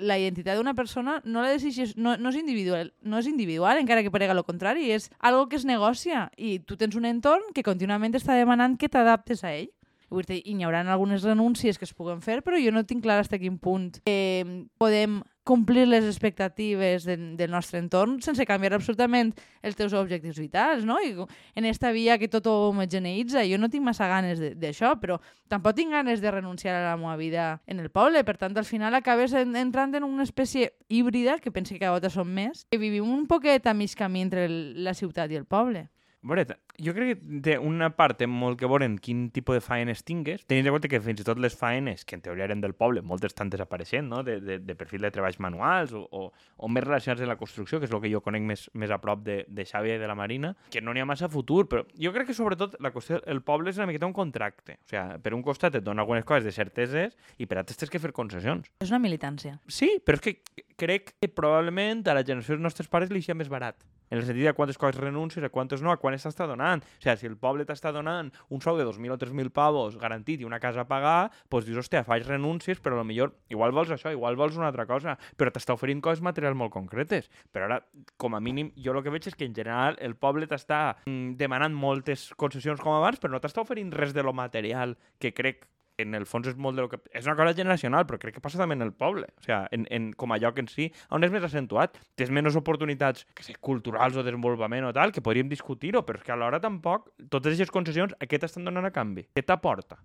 la 0.00 0.19
identitat 0.19 0.58
d'una 0.58 0.76
persona 0.78 1.20
no 1.24 1.42
la 1.42 1.50
decideixes, 1.54 1.96
no, 1.96 2.16
no 2.16 2.30
és 2.30 2.38
individual, 2.38 2.92
no 3.02 3.19
és 3.19 3.26
individual, 3.30 3.80
encara 3.82 4.04
que 4.06 4.14
parega 4.14 4.36
el 4.36 4.44
contrari, 4.46 4.56
és 4.97 5.11
algo 5.20 5.49
que 5.49 5.56
es 5.56 5.64
negocia 5.64 6.31
i 6.37 6.58
tu 6.58 6.76
tens 6.76 6.97
un 6.97 7.05
entorn 7.05 7.53
que 7.55 7.62
contínuament 7.62 8.14
està 8.14 8.35
demanant 8.35 8.76
que 8.76 8.88
t'adaptes 8.88 9.44
a 9.44 9.53
ell. 9.53 9.75
Vull 10.11 10.26
dir, 10.29 10.43
hi 10.47 10.56
haurà 10.62 10.85
algunes 10.87 11.25
renúncies 11.26 11.79
que 11.79 11.87
es 11.88 11.94
puguen 11.94 12.20
fer, 12.23 12.43
però 12.47 12.61
jo 12.62 12.70
no 12.75 12.85
tinc 12.87 13.03
clar 13.03 13.23
fins 13.25 13.35
a 13.35 13.41
quin 13.43 13.56
punt 13.58 13.99
eh, 14.06 14.44
podem 14.79 15.23
complir 15.47 15.87
les 15.87 16.05
expectatives 16.05 17.05
de, 17.06 17.17
del 17.38 17.50
nostre 17.55 17.79
entorn 17.79 18.17
sense 18.23 18.43
canviar 18.49 18.75
absolutament 18.75 19.31
els 19.62 19.79
teus 19.79 19.94
objectius 19.94 20.41
vitals, 20.43 20.82
no? 20.85 20.99
I 20.99 21.14
en 21.55 21.69
esta 21.70 21.93
via 21.94 22.19
que 22.19 22.29
tot 22.31 22.49
ho 22.50 22.55
homogeneïtza, 22.73 23.44
jo 23.47 23.58
no 23.62 23.70
tinc 23.70 23.87
massa 23.87 24.11
ganes 24.11 24.43
d'això, 24.58 24.97
però 24.99 25.20
tampoc 25.50 25.79
tinc 25.79 25.94
ganes 25.94 26.23
de 26.23 26.35
renunciar 26.35 26.75
a 26.75 26.85
la 26.88 26.97
meva 26.99 27.17
vida 27.17 27.47
en 27.67 27.79
el 27.82 27.91
poble, 27.94 28.25
per 28.26 28.37
tant, 28.43 28.58
al 28.58 28.67
final 28.67 28.99
acabes 28.99 29.35
en, 29.38 29.55
entrant 29.56 29.94
en 29.94 30.06
una 30.06 30.26
espècie 30.26 30.75
híbrida, 30.88 31.38
que 31.38 31.55
penso 31.55 31.75
que 31.75 31.82
cada 31.82 31.94
volta 31.94 32.11
som 32.11 32.26
més, 32.26 32.67
que 32.70 32.82
vivim 32.82 33.06
un 33.06 33.26
poquet 33.31 33.67
a 33.67 33.75
mig 33.75 33.94
camí 33.94 34.26
entre 34.26 34.47
el, 34.50 34.58
la 34.82 34.99
ciutat 34.99 35.31
i 35.31 35.38
el 35.38 35.47
poble. 35.47 35.87
Veure, 36.26 36.44
jo 36.82 36.93
crec 36.96 37.20
que 37.20 37.40
té 37.44 37.55
una 37.62 37.93
part 37.94 38.19
té 38.19 38.26
molt 38.26 38.58
que 38.58 38.67
veure 38.67 38.87
en 38.88 38.96
quin 39.02 39.26
tipus 39.34 39.58
de 39.58 39.62
faenes 39.62 40.02
tingues, 40.06 40.43
tenint 40.50 40.67
en 40.67 40.75
compte 40.75 40.90
que 40.90 41.00
fins 41.02 41.23
i 41.23 41.26
tot 41.26 41.38
les 41.43 41.55
faenes, 41.55 42.05
que 42.05 42.17
en 42.19 42.25
teoria 42.25 42.49
eren 42.49 42.62
del 42.64 42.75
poble, 42.75 43.02
moltes 43.06 43.31
estan 43.31 43.52
desapareixent, 43.52 44.08
no? 44.11 44.23
de, 44.26 44.40
de, 44.43 44.58
de 44.58 44.76
perfil 44.78 45.06
de 45.06 45.12
treballs 45.14 45.38
manuals 45.43 45.94
o, 45.94 46.02
o, 46.11 46.25
o 46.32 46.70
més 46.73 46.84
relacionats 46.84 47.23
amb 47.23 47.31
la 47.31 47.38
construcció, 47.38 47.78
que 47.78 47.87
és 47.87 47.94
el 47.94 48.02
que 48.02 48.11
jo 48.12 48.23
conec 48.25 48.44
més, 48.49 48.67
més 48.75 48.90
a 48.90 48.99
prop 49.02 49.23
de, 49.26 49.38
de 49.46 49.67
Xàbia 49.69 49.96
i 49.96 50.02
de 50.02 50.11
la 50.11 50.19
Marina, 50.19 50.55
que 50.73 50.82
no 50.82 50.94
n'hi 50.94 51.05
ha 51.05 51.08
massa 51.08 51.31
futur, 51.32 51.64
però 51.70 51.84
jo 51.94 52.14
crec 52.17 52.31
que 52.32 52.38
sobretot 52.38 52.79
la 52.82 52.90
qüestió, 52.94 53.20
el 53.31 53.43
poble 53.46 53.70
és 53.70 53.79
una 53.79 53.88
miqueta 53.90 54.11
un 54.11 54.17
contracte. 54.17 54.81
O 54.82 54.90
sigui, 54.90 55.20
per 55.22 55.34
un 55.37 55.44
costat 55.46 55.79
et 55.79 55.87
dona 55.87 56.02
algunes 56.02 56.26
coses 56.26 56.49
de 56.49 56.55
certeses 56.56 57.14
i 57.38 57.46
per 57.46 57.61
altres 57.62 57.79
tens 57.79 57.93
que 57.93 58.02
fer 58.02 58.14
concessions. 58.17 58.67
És 58.82 58.90
una 58.90 59.02
militància. 59.02 59.61
Sí, 59.70 59.96
però 60.02 60.19
és 60.19 60.26
que 60.26 60.67
crec 60.81 61.14
que 61.20 61.31
probablement 61.31 62.02
a 62.11 62.19
la 62.19 62.26
generació 62.26 62.56
dels 62.56 62.67
nostres 62.67 62.90
pares 62.90 63.14
li 63.14 63.22
sia 63.22 63.38
més 63.38 63.52
barat 63.52 63.79
en 64.11 64.19
el 64.19 64.25
sentit 64.25 64.44
de 64.47 64.55
quantes 64.55 64.79
coses 64.79 65.00
renuncies, 65.00 65.44
a 65.44 65.50
quantes 65.50 65.82
no, 65.82 65.93
a 65.93 65.99
quan 66.00 66.17
s'està 66.17 66.47
donant. 66.49 66.82
O 66.82 67.03
sigui, 67.03 67.17
si 67.20 67.29
el 67.31 67.37
poble 67.41 67.67
t'està 67.69 67.93
donant 67.94 68.31
un 68.53 68.62
sou 68.62 68.79
de 68.79 68.87
2.000 68.87 69.12
o 69.12 69.19
3.000 69.20 69.53
pavos 69.55 69.99
garantit 70.00 70.41
i 70.41 70.49
una 70.49 70.61
casa 70.62 70.85
a 70.85 70.88
pagar, 70.88 71.31
doncs 71.50 71.67
dius, 71.69 71.82
hòstia, 71.85 72.05
faig 72.06 72.26
renúncies, 72.29 72.81
però 72.82 73.03
millor 73.05 73.35
igual 73.53 73.75
vols 73.76 73.93
això, 73.94 74.12
igual 74.14 74.38
vols 74.38 74.56
una 74.56 74.70
altra 74.70 74.87
cosa, 74.87 75.17
però 75.37 75.53
t'està 75.53 75.76
oferint 75.76 76.03
coses 76.05 76.25
materials 76.25 76.56
molt 76.56 76.75
concretes. 76.75 77.31
Però 77.53 77.69
ara, 77.69 77.81
com 78.17 78.35
a 78.35 78.41
mínim, 78.41 78.73
jo 78.76 78.94
el 78.94 79.03
que 79.05 79.12
veig 79.12 79.31
és 79.31 79.37
que 79.37 79.49
en 79.49 79.55
general 79.56 79.99
el 80.00 80.17
poble 80.17 80.49
t'està 80.50 80.99
mm, 81.05 81.37
demanant 81.41 81.75
moltes 81.75 82.31
concessions 82.38 82.82
com 82.82 82.97
abans, 82.97 83.20
però 83.20 83.35
no 83.35 83.43
t'està 83.43 83.64
oferint 83.64 83.93
res 83.93 84.14
de 84.17 84.25
lo 84.25 84.35
material 84.37 84.97
que 85.19 85.35
crec 85.37 85.67
en 85.98 86.14
el 86.14 86.26
fons 86.28 86.48
és 86.50 86.56
molt 86.60 86.76
de 86.76 86.84
lo 86.84 86.90
que... 86.93 87.00
És 87.16 87.26
una 87.26 87.37
cosa 87.38 87.54
generacional, 87.56 88.06
però 88.08 88.19
crec 88.20 88.37
que 88.37 88.43
passa 88.44 88.60
també 88.60 88.76
en 88.76 88.84
el 88.87 88.93
poble. 88.96 89.28
O 89.40 89.44
sigui, 89.44 89.58
en, 89.76 89.87
en, 89.93 90.10
com 90.19 90.34
a 90.34 90.40
lloc 90.43 90.60
en 90.62 90.69
si, 90.72 90.90
on 91.14 91.25
és 91.26 91.32
més 91.32 91.44
accentuat. 91.46 91.96
Tens 92.19 92.32
menys 92.34 92.58
oportunitats 92.58 93.26
que 93.37 93.46
sé, 93.46 93.56
culturals 93.60 94.19
o 94.19 94.25
desenvolupament 94.26 94.88
o 94.88 94.94
tal, 94.96 95.14
que 95.14 95.25
podríem 95.25 95.50
discutir-ho, 95.52 96.04
però 96.06 96.20
és 96.20 96.26
que 96.26 96.34
alhora 96.37 96.60
tampoc 96.62 97.08
totes 97.31 97.54
aquestes 97.54 97.72
concessions 97.75 98.16
a 98.20 98.28
què 98.28 98.40
t'estan 98.40 98.69
donant 98.69 98.88
a 98.88 98.94
canvi? 98.94 99.26
Què 99.37 99.44
t'aporta? 99.46 100.00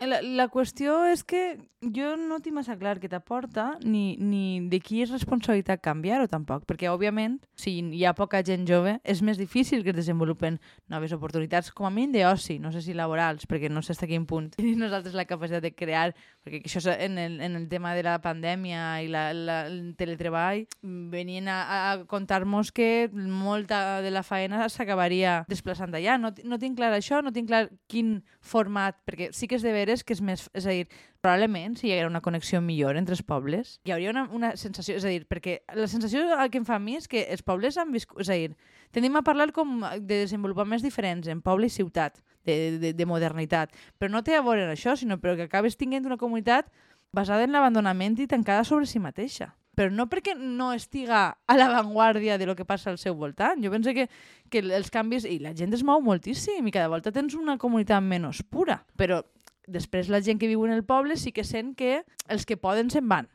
La, 0.00 0.20
la 0.22 0.46
qüestió 0.52 1.02
és 1.10 1.24
que 1.24 1.56
jo 1.82 2.14
no 2.20 2.38
tinc 2.44 2.56
massa 2.58 2.76
clar 2.78 2.96
què 3.00 3.08
t'aporta 3.10 3.78
ni, 3.82 4.16
ni 4.20 4.60
de 4.70 4.78
qui 4.80 5.00
és 5.02 5.10
responsabilitat 5.12 5.82
canviar-ho 5.82 6.28
tampoc, 6.30 6.66
perquè 6.68 6.90
òbviament 6.92 7.38
si 7.58 7.78
hi 7.80 8.04
ha 8.04 8.14
poca 8.16 8.42
gent 8.44 8.66
jove 8.68 8.96
és 9.04 9.22
més 9.24 9.38
difícil 9.40 9.82
que 9.84 9.94
es 9.94 9.98
desenvolupen 9.98 10.58
noves 10.92 11.14
oportunitats 11.16 11.72
com 11.72 11.88
a 11.88 11.92
mínim 11.92 12.14
d'oci, 12.16 12.58
no 12.62 12.72
sé 12.74 12.82
si 12.84 12.96
laborals 12.96 13.48
perquè 13.48 13.70
no 13.72 13.82
sé 13.82 13.96
fins 13.96 14.02
a 14.04 14.10
quin 14.10 14.26
punt 14.28 14.50
tenim 14.56 14.78
nosaltres 14.80 15.14
la 15.16 15.24
capacitat 15.24 15.64
de 15.64 15.72
crear, 15.72 16.12
perquè 16.44 16.62
això 16.66 16.92
en 16.92 17.18
el, 17.18 17.40
en 17.40 17.56
el 17.56 17.68
tema 17.68 17.94
de 17.96 18.04
la 18.04 18.18
pandèmia 18.20 19.00
i 19.02 19.08
la, 19.08 19.32
la, 19.32 19.58
el 19.70 19.94
teletreball 19.96 20.66
venien 20.82 21.48
a, 21.48 21.58
a 21.92 22.04
contar-nos 22.06 22.72
que 22.72 23.08
molta 23.12 24.02
de 24.04 24.12
la 24.12 24.24
feina 24.26 24.68
s'acabaria 24.68 25.44
desplaçant 25.48 25.94
allà, 25.94 26.18
no, 26.20 26.32
no 26.44 26.60
tinc 26.60 26.76
clar 26.76 26.92
això, 26.92 27.22
no 27.24 27.32
tinc 27.32 27.48
clar 27.48 27.66
quin 27.88 28.20
format, 28.40 28.98
perquè 29.06 29.32
sí 29.32 29.48
que 29.48 29.56
és 29.56 29.64
de 29.64 29.72
veres 29.86 30.04
que 30.04 30.14
és 30.16 30.22
més... 30.22 30.46
És 30.56 30.66
a 30.66 30.74
dir, 30.74 30.86
probablement, 31.24 31.76
si 31.78 31.88
hi 31.88 31.94
haguera 31.94 32.10
una 32.10 32.22
connexió 32.24 32.60
millor 32.60 32.98
entre 32.98 33.16
els 33.16 33.22
pobles, 33.26 33.76
hi 33.86 33.94
hauria 33.94 34.12
una, 34.12 34.26
una 34.34 34.52
sensació... 34.60 34.98
És 35.00 35.06
a 35.06 35.12
dir, 35.12 35.24
perquè 35.30 35.60
la 35.78 35.88
sensació 35.90 36.26
que 36.50 36.60
em 36.60 36.66
fa 36.68 36.76
a 36.76 36.82
mi 36.82 36.98
és 36.98 37.08
que 37.10 37.26
els 37.32 37.44
pobles 37.46 37.78
han 37.80 37.92
viscut... 37.94 38.20
És 38.24 38.32
a 38.32 38.38
dir, 38.38 38.56
tenim 38.96 39.16
a 39.16 39.24
parlar 39.26 39.52
com 39.56 39.78
de 39.82 40.22
desenvolupaments 40.26 40.84
diferents 40.84 41.30
en 41.32 41.42
poble 41.44 41.70
i 41.70 41.72
ciutat, 41.72 42.20
de, 42.46 42.78
de, 42.78 42.92
de 42.94 43.06
modernitat, 43.06 43.72
però 43.98 44.12
no 44.12 44.22
té 44.22 44.36
a 44.36 44.42
veure 44.46 44.68
això, 44.70 44.94
sinó 44.96 45.18
però 45.22 45.34
que 45.38 45.48
acabes 45.48 45.78
tinguent 45.78 46.06
una 46.06 46.20
comunitat 46.20 46.70
basada 47.16 47.46
en 47.46 47.54
l'abandonament 47.54 48.18
i 48.22 48.28
tancada 48.30 48.66
sobre 48.66 48.86
si 48.86 49.02
mateixa 49.02 49.54
però 49.76 49.92
no 49.92 50.06
perquè 50.08 50.32
no 50.34 50.70
estiga 50.72 51.36
a 51.36 51.56
l'avantguàrdia 51.58 52.38
de 52.40 52.46
lo 52.48 52.56
que 52.56 52.64
passa 52.64 52.88
al 52.90 52.96
seu 52.96 53.14
voltant. 53.14 53.60
Jo 53.60 53.70
penso 53.70 53.92
que, 53.92 54.08
que 54.48 54.62
els 54.64 54.88
canvis... 54.90 55.28
I 55.28 55.36
la 55.44 55.52
gent 55.52 55.76
es 55.76 55.84
mou 55.84 56.00
moltíssim 56.00 56.64
i 56.64 56.72
cada 56.72 56.88
volta 56.88 57.12
tens 57.12 57.36
una 57.36 57.58
comunitat 57.60 58.00
menys 58.00 58.40
pura. 58.48 58.78
Però 58.96 59.20
després 59.66 60.10
la 60.12 60.22
gent 60.22 60.40
que 60.40 60.50
viu 60.50 60.64
en 60.66 60.74
el 60.74 60.84
poble 60.84 61.16
sí 61.20 61.32
que 61.32 61.44
sent 61.44 61.74
que 61.78 62.02
els 62.28 62.46
que 62.46 62.56
poden 62.56 62.90
se'n 62.90 63.08
van. 63.10 63.30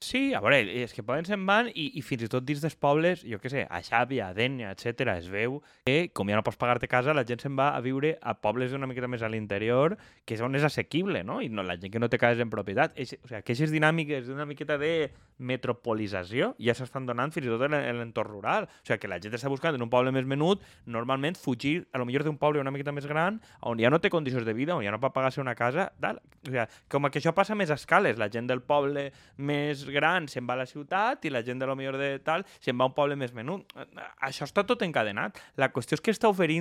Sí, 0.00 0.32
a 0.32 0.40
veure, 0.40 0.62
és 0.80 0.94
que 0.96 1.02
poden 1.04 1.26
se'n 1.28 1.42
van 1.44 1.66
i, 1.76 1.90
i 2.00 2.00
fins 2.00 2.22
i 2.24 2.28
tot 2.32 2.44
dins 2.48 2.62
dels 2.64 2.76
pobles, 2.80 3.20
jo 3.20 3.36
què 3.36 3.50
sé, 3.52 3.66
a 3.68 3.82
Xàbia, 3.84 4.30
a 4.30 4.36
Dènia, 4.36 4.70
etc 4.72 5.12
es 5.12 5.26
veu 5.28 5.58
que, 5.84 6.08
com 6.16 6.30
ja 6.32 6.38
no 6.38 6.44
pots 6.46 6.56
pagar-te 6.56 6.88
casa, 6.88 7.12
la 7.12 7.26
gent 7.28 7.44
se'n 7.44 7.58
va 7.58 7.74
a 7.76 7.82
viure 7.84 8.14
a 8.24 8.32
pobles 8.32 8.72
una 8.72 8.88
miqueta 8.88 9.10
més 9.12 9.20
a 9.20 9.28
l'interior, 9.28 9.98
que 10.24 10.38
és 10.38 10.40
on 10.40 10.56
és 10.56 10.64
assequible, 10.64 11.20
no? 11.28 11.42
I 11.44 11.50
no, 11.52 11.60
la 11.68 11.76
gent 11.76 11.92
que 11.92 12.00
no 12.00 12.08
té 12.08 12.16
cases 12.16 12.40
en 12.40 12.48
propietat. 12.48 12.96
És, 12.96 13.12
o 13.20 13.28
sigui, 13.28 13.42
aquestes 13.42 13.76
dinàmiques 13.76 14.24
d'una 14.24 14.48
miqueta 14.48 14.80
de 14.80 14.94
metropolització 15.40 16.52
ja 16.60 16.74
s'estan 16.76 17.06
donant 17.08 17.32
fins 17.34 17.48
i 17.48 17.50
tot 17.50 17.64
en 17.66 17.74
l'entorn 17.98 18.30
rural. 18.30 18.68
O 18.68 18.86
sigui, 18.86 19.00
que 19.02 19.10
la 19.10 19.18
gent 19.22 19.34
està 19.36 19.50
buscant 19.50 19.76
en 19.76 19.82
un 19.82 19.90
poble 19.92 20.12
més 20.14 20.28
menut, 20.28 20.62
normalment 20.86 21.38
fugir, 21.40 21.86
a 21.92 22.00
lo 22.00 22.06
millor 22.08 22.26
d'un 22.26 22.38
poble 22.40 22.60
una 22.60 22.72
miqueta 22.74 22.92
més 22.92 23.08
gran, 23.08 23.40
on 23.66 23.80
ja 23.80 23.90
no 23.90 24.00
té 24.00 24.10
condicions 24.12 24.46
de 24.46 24.54
vida, 24.56 24.76
on 24.76 24.84
ja 24.84 24.92
no 24.92 25.00
pot 25.02 25.14
pagar-se 25.16 25.40
una 25.42 25.56
casa, 25.58 25.88
tal. 26.00 26.20
O 26.44 26.52
sigui, 26.52 26.66
com 26.92 27.08
que 27.10 27.22
això 27.22 27.32
passa 27.36 27.56
més 27.58 27.72
a 27.72 27.78
escales, 27.80 28.20
la 28.20 28.30
gent 28.32 28.50
del 28.50 28.62
poble 28.62 29.08
més 29.36 29.86
gran 29.88 30.28
se'n 30.28 30.46
va 30.48 30.58
a 30.58 30.62
la 30.62 30.68
ciutat 30.68 31.24
i 31.24 31.32
la 31.32 31.42
gent 31.46 31.60
de 31.60 31.68
lo 31.68 31.76
millor 31.78 31.98
de 32.00 32.12
tal 32.24 32.44
se'n 32.60 32.76
va 32.78 32.86
a 32.86 32.92
un 32.92 32.96
poble 32.96 33.16
més 33.16 33.34
menut. 33.36 33.72
Això 34.20 34.46
està 34.48 34.66
tot 34.68 34.82
encadenat. 34.86 35.40
La 35.56 35.72
qüestió 35.72 35.96
és 35.96 36.04
que 36.04 36.14
està 36.14 36.28
oferint 36.30 36.60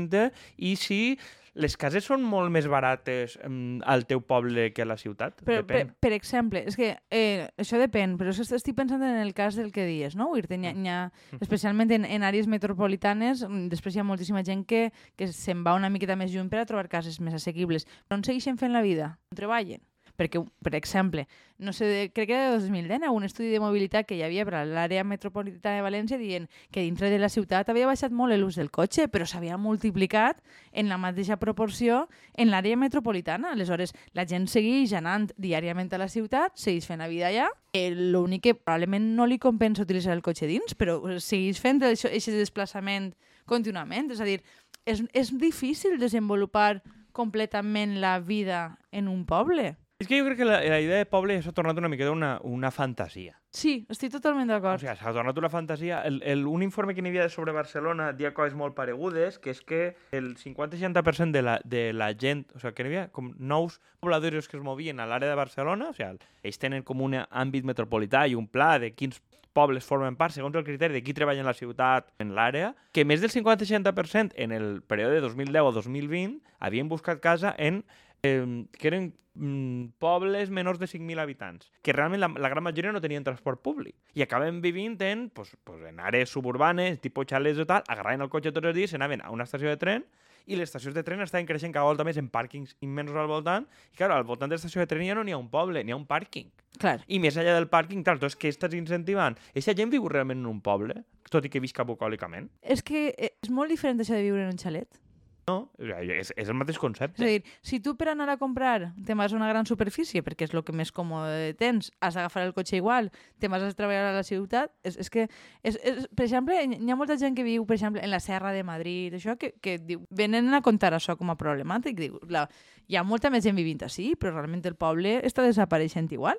i 0.58 0.76
si 0.80 1.20
les 1.60 1.76
cases 1.80 2.06
són 2.08 2.24
molt 2.24 2.52
més 2.54 2.68
barates 2.72 3.36
um, 3.46 3.80
al 3.84 4.06
teu 4.10 4.22
poble 4.26 4.70
que 4.76 4.86
a 4.86 4.88
la 4.88 4.98
ciutat? 5.00 5.44
Per, 5.46 5.60
per, 5.68 5.84
per 6.00 6.12
exemple, 6.16 6.64
és 6.70 6.78
que 6.80 6.94
eh, 7.12 7.50
això 7.60 7.80
depèn, 7.82 8.16
però 8.20 8.32
estic 8.32 8.78
pensant 8.78 9.04
en 9.06 9.20
el 9.20 9.34
cas 9.38 9.60
del 9.60 9.74
que 9.76 9.88
dius, 9.88 10.16
no? 10.20 10.32
Dir, 10.36 10.48
hi 10.56 10.72
ha, 10.72 10.74
hi 10.74 10.92
ha, 10.92 11.02
mm. 11.10 11.44
especialment 11.44 11.92
en, 11.98 12.08
en 12.08 12.28
àrees 12.28 12.48
metropolitanes, 12.52 13.44
mm, 13.48 13.68
després 13.74 13.96
hi 13.96 14.04
ha 14.04 14.08
moltíssima 14.08 14.46
gent 14.48 14.64
que, 14.70 14.88
que 15.20 15.30
se'n 15.36 15.66
va 15.68 15.76
una 15.78 15.92
miqueta 15.92 16.18
més 16.20 16.34
lluny 16.34 16.50
per 16.52 16.64
a 16.64 16.68
trobar 16.70 16.88
cases 16.92 17.20
més 17.20 17.36
assequibles. 17.36 17.88
Però 18.08 18.20
on 18.20 18.26
segueixen 18.28 18.60
fent 18.62 18.76
la 18.76 18.86
vida? 18.86 19.14
On 19.34 19.40
treballen? 19.40 19.84
Perquè, 20.20 20.42
per 20.64 20.76
exemple, 20.76 21.26
no 21.60 21.72
sé, 21.76 22.12
crec 22.14 22.28
que 22.28 22.36
era 22.36 22.52
de 22.52 22.60
2010, 22.60 23.08
un 23.12 23.24
estudi 23.24 23.50
de 23.52 23.60
mobilitat 23.60 24.08
que 24.08 24.18
hi 24.18 24.24
havia 24.24 24.46
per 24.48 24.58
a 24.60 24.64
l'àrea 24.68 25.06
metropolitana 25.08 25.80
de 25.80 25.86
València 25.86 26.20
dient 26.20 26.48
que 26.72 26.84
dintre 26.84 27.10
de 27.12 27.20
la 27.20 27.30
ciutat 27.32 27.72
havia 27.72 27.88
baixat 27.88 28.12
molt 28.16 28.36
l'ús 28.40 28.60
del 28.60 28.72
cotxe, 28.72 29.08
però 29.12 29.28
s'havia 29.28 29.58
multiplicat 29.60 30.40
en 30.72 30.92
la 30.92 31.00
mateixa 31.00 31.40
proporció 31.40 32.06
en 32.36 32.52
l'àrea 32.52 32.80
metropolitana. 32.80 33.54
Aleshores, 33.56 33.96
la 34.16 34.28
gent 34.28 34.48
segueix 34.52 34.94
anant 34.96 35.32
diàriament 35.38 35.92
a 35.96 36.04
la 36.04 36.08
ciutat, 36.12 36.56
segueix 36.60 36.88
fent 36.88 37.04
la 37.04 37.10
vida 37.12 37.28
allà, 37.32 37.50
eh, 37.74 37.90
l'únic 37.96 38.44
que 38.44 38.56
probablement 38.56 39.12
no 39.16 39.28
li 39.28 39.40
compensa 39.40 39.84
utilitzar 39.84 40.16
el 40.16 40.24
cotxe 40.24 40.48
dins, 40.48 40.76
però 40.76 41.00
segueix 41.20 41.60
fent 41.60 41.84
aquest 41.84 42.32
desplaçament 42.36 43.14
contínuament. 43.46 44.12
És 44.12 44.24
a 44.24 44.28
dir, 44.28 44.40
és, 44.86 45.04
és 45.14 45.36
difícil 45.36 46.00
desenvolupar 46.00 46.82
completament 47.12 48.00
la 48.00 48.20
vida 48.20 48.80
en 48.92 49.08
un 49.12 49.26
poble 49.28 49.76
És 50.00 50.08
que 50.08 50.16
jo 50.16 50.24
crec 50.24 50.38
que 50.40 50.46
la, 50.48 50.62
la 50.64 50.78
idea 50.80 50.96
de 50.96 51.06
poble 51.12 51.36
ja 51.36 51.44
s'ha 51.44 51.52
tornat 51.52 51.76
una 51.82 51.90
miqueta 51.92 52.14
una, 52.14 52.38
una 52.48 52.70
fantasia. 52.72 53.34
Sí, 53.52 53.82
estic 53.92 54.14
totalment 54.14 54.48
O 54.48 54.54
d'acord. 54.54 54.80
sigui, 54.80 54.94
s'ha 54.96 55.12
tornat 55.12 55.42
una 55.42 55.50
fantasia. 55.52 55.98
El, 56.08 56.22
el, 56.24 56.46
un 56.48 56.64
informe 56.64 56.96
que 56.96 57.04
n'hi 57.04 57.12
havia 57.12 57.26
sobre 57.28 57.52
Barcelona 57.52 58.14
dia 58.16 58.32
coses 58.34 58.56
molt 58.56 58.78
paregudes, 58.78 59.42
que 59.44 59.52
és 59.52 59.60
que 59.60 59.82
el 60.16 60.38
50-60% 60.40 61.36
de, 61.36 61.42
la, 61.44 61.58
de 61.68 61.92
la 61.92 62.14
gent, 62.16 62.46
o 62.56 62.64
sigui, 62.64 62.78
que 62.78 62.88
n'hi 62.88 62.94
havia 62.94 63.10
com 63.12 63.34
nous 63.36 63.82
pobladors 64.00 64.48
que 64.48 64.56
es 64.56 64.64
movien 64.64 65.04
a 65.04 65.10
l'àrea 65.10 65.34
de 65.34 65.36
Barcelona, 65.36 65.92
o 65.92 65.98
sigui, 65.98 66.16
ells 66.48 66.64
tenen 66.64 66.88
com 66.88 67.04
un 67.04 67.20
àmbit 67.20 67.68
metropolità 67.68 68.24
i 68.32 68.40
un 68.40 68.48
pla 68.48 68.78
de 68.80 68.94
quins 68.96 69.20
pobles 69.52 69.84
formen 69.84 70.16
part 70.16 70.32
segons 70.32 70.56
el 70.56 70.64
criteri 70.64 70.96
de 70.96 71.04
qui 71.04 71.12
treballa 71.18 71.44
en 71.44 71.50
la 71.50 71.58
ciutat, 71.58 72.14
en 72.24 72.32
l'àrea, 72.38 72.72
que 72.96 73.04
més 73.04 73.20
del 73.20 73.34
50-60% 73.36 74.32
en 74.38 74.54
el 74.56 74.78
període 74.80 75.20
de 75.20 75.26
2010 75.28 75.74
o 75.74 75.74
2020 75.76 76.40
havien 76.64 76.88
buscat 76.88 77.20
casa 77.20 77.52
en 77.58 77.84
eh, 78.24 78.66
que 78.78 78.88
eren 78.88 79.14
mm, 79.36 80.00
pobles 80.00 80.50
menors 80.50 80.80
de 80.80 80.88
5.000 80.88 81.20
habitants, 81.20 81.72
que 81.82 81.94
realment 81.94 82.22
la, 82.22 82.32
la 82.36 82.50
gran 82.50 82.64
majoria 82.64 82.92
no 82.92 83.02
tenien 83.02 83.24
transport 83.24 83.62
públic. 83.62 83.96
I 84.14 84.24
acaben 84.26 84.62
vivint 84.62 85.02
en, 85.02 85.30
pues, 85.30 85.56
pues, 85.64 85.84
en 85.90 86.00
àrees 86.00 86.30
suburbanes, 86.30 87.00
tipus 87.02 87.28
xalets 87.30 87.60
o 87.60 87.68
tal, 87.70 87.84
agarraven 87.88 88.26
el 88.26 88.32
cotxe 88.34 88.54
tots 88.56 88.72
els 88.72 88.78
dies, 88.78 88.92
s'anaven 88.92 89.24
a 89.24 89.32
una 89.32 89.48
estació 89.48 89.70
de 89.72 89.80
tren 89.82 90.08
i 90.50 90.58
les 90.58 90.70
estacions 90.70 90.96
de 90.96 91.04
tren 91.06 91.22
estaven 91.22 91.46
creixent 91.46 91.74
cada 91.76 91.86
volta 91.86 92.06
més 92.08 92.18
en 92.18 92.30
pàrquings 92.34 92.74
immensos 92.86 93.18
al 93.20 93.30
voltant 93.30 93.68
i, 93.92 93.98
clar, 94.00 94.10
al 94.16 94.26
voltant 94.26 94.50
de 94.50 94.58
l'estació 94.58 94.82
de 94.82 94.90
tren 94.90 95.06
ja 95.06 95.18
no 95.18 95.24
n'hi 95.26 95.36
ha 95.36 95.42
un 95.42 95.50
poble, 95.52 95.84
n'hi 95.84 95.94
ha 95.94 96.00
un 96.00 96.08
pàrquing. 96.10 96.50
Clar. 96.82 96.98
I 97.06 97.20
més 97.22 97.38
enllà 97.38 97.54
del 97.58 97.70
pàrquing, 97.70 98.02
clar, 98.06 98.18
doncs 98.22 98.38
què 98.40 98.50
estàs 98.50 98.74
incentivant? 98.78 99.38
Eixa 99.54 99.76
gent 99.78 99.94
viu 99.94 100.08
realment 100.10 100.42
en 100.42 100.50
un 100.50 100.64
poble, 100.66 101.04
tot 101.30 101.46
i 101.46 101.54
que 101.54 101.62
visca 101.62 101.86
bucòlicament? 101.86 102.50
És 102.62 102.82
que 102.86 103.10
eh, 103.14 103.36
és 103.44 103.54
molt 103.54 103.70
diferent 103.70 104.02
això 104.02 104.18
de 104.18 104.26
viure 104.26 104.42
en 104.46 104.56
un 104.56 104.62
xalet. 104.62 105.02
No, 105.50 105.56
és, 105.82 106.30
és 106.38 106.50
el 106.52 106.58
mateix 106.60 106.78
És 106.78 106.82
concepte. 106.82 107.24
a 107.26 107.28
dir, 107.28 107.42
si 107.66 107.80
tu 107.84 107.96
per 107.98 108.12
anar 108.14 108.30
a 108.30 108.38
comprar 108.38 108.92
te 109.06 109.16
vas 109.18 109.34
a 109.34 109.38
una 109.40 109.50
gran 109.50 109.66
superfície, 109.66 110.22
perquè 110.26 110.46
és 110.46 110.54
el 110.54 110.64
que 110.68 110.76
més 110.76 110.92
còmode 110.94 111.56
tens, 111.60 111.90
has 112.00 112.16
d'agafar 112.18 112.46
el 112.46 112.54
cotxe 112.54 112.78
igual, 112.78 113.10
te 113.42 113.50
vas 113.50 113.66
a 113.66 113.72
treballar 113.74 114.12
a 114.12 114.16
la 114.20 114.24
ciutat, 114.28 114.72
és, 114.84 115.00
és 115.02 115.10
que, 115.10 115.26
és, 115.64 115.80
és, 115.82 116.06
per 116.14 116.28
exemple, 116.28 116.56
hi 116.62 116.92
ha 116.92 117.00
molta 117.00 117.18
gent 117.18 117.36
que 117.38 117.48
viu, 117.48 117.66
per 117.66 117.80
exemple, 117.80 118.04
en 118.06 118.14
la 118.14 118.22
Serra 118.22 118.54
de 118.54 118.64
Madrid, 118.64 119.18
això, 119.18 119.36
que, 119.42 119.56
que 119.60 119.80
diu, 119.82 120.06
venen 120.12 120.54
a 120.54 120.62
contar 120.62 120.94
això 120.94 121.18
com 121.18 121.34
a 121.34 121.38
problemàtic. 121.40 121.98
Diu, 122.00 122.20
la, 122.30 122.46
hi 122.88 122.96
ha 123.00 123.04
molta 123.04 123.32
més 123.34 123.44
gent 123.44 123.58
vivint 123.58 123.82
així, 123.86 124.14
però 124.20 124.36
realment 124.38 124.64
el 124.70 124.78
poble 124.80 125.20
està 125.26 125.44
desapareixent 125.46 126.12
igual. 126.14 126.38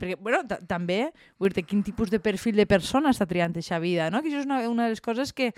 Perquè, 0.00 0.16
bueno, 0.16 0.40
ta- 0.48 0.56
també, 0.64 1.10
vull 1.38 1.52
dir 1.52 1.66
quin 1.68 1.82
tipus 1.84 2.08
de 2.10 2.18
perfil 2.24 2.56
de 2.56 2.64
persona 2.66 3.10
està 3.12 3.26
triant 3.28 3.52
aquesta 3.52 3.78
vida, 3.78 4.08
no? 4.10 4.22
Que 4.24 4.30
això 4.32 4.40
és 4.40 4.46
una, 4.48 4.62
una 4.70 4.86
de 4.88 4.94
les 4.94 5.02
coses 5.04 5.34
que, 5.36 5.50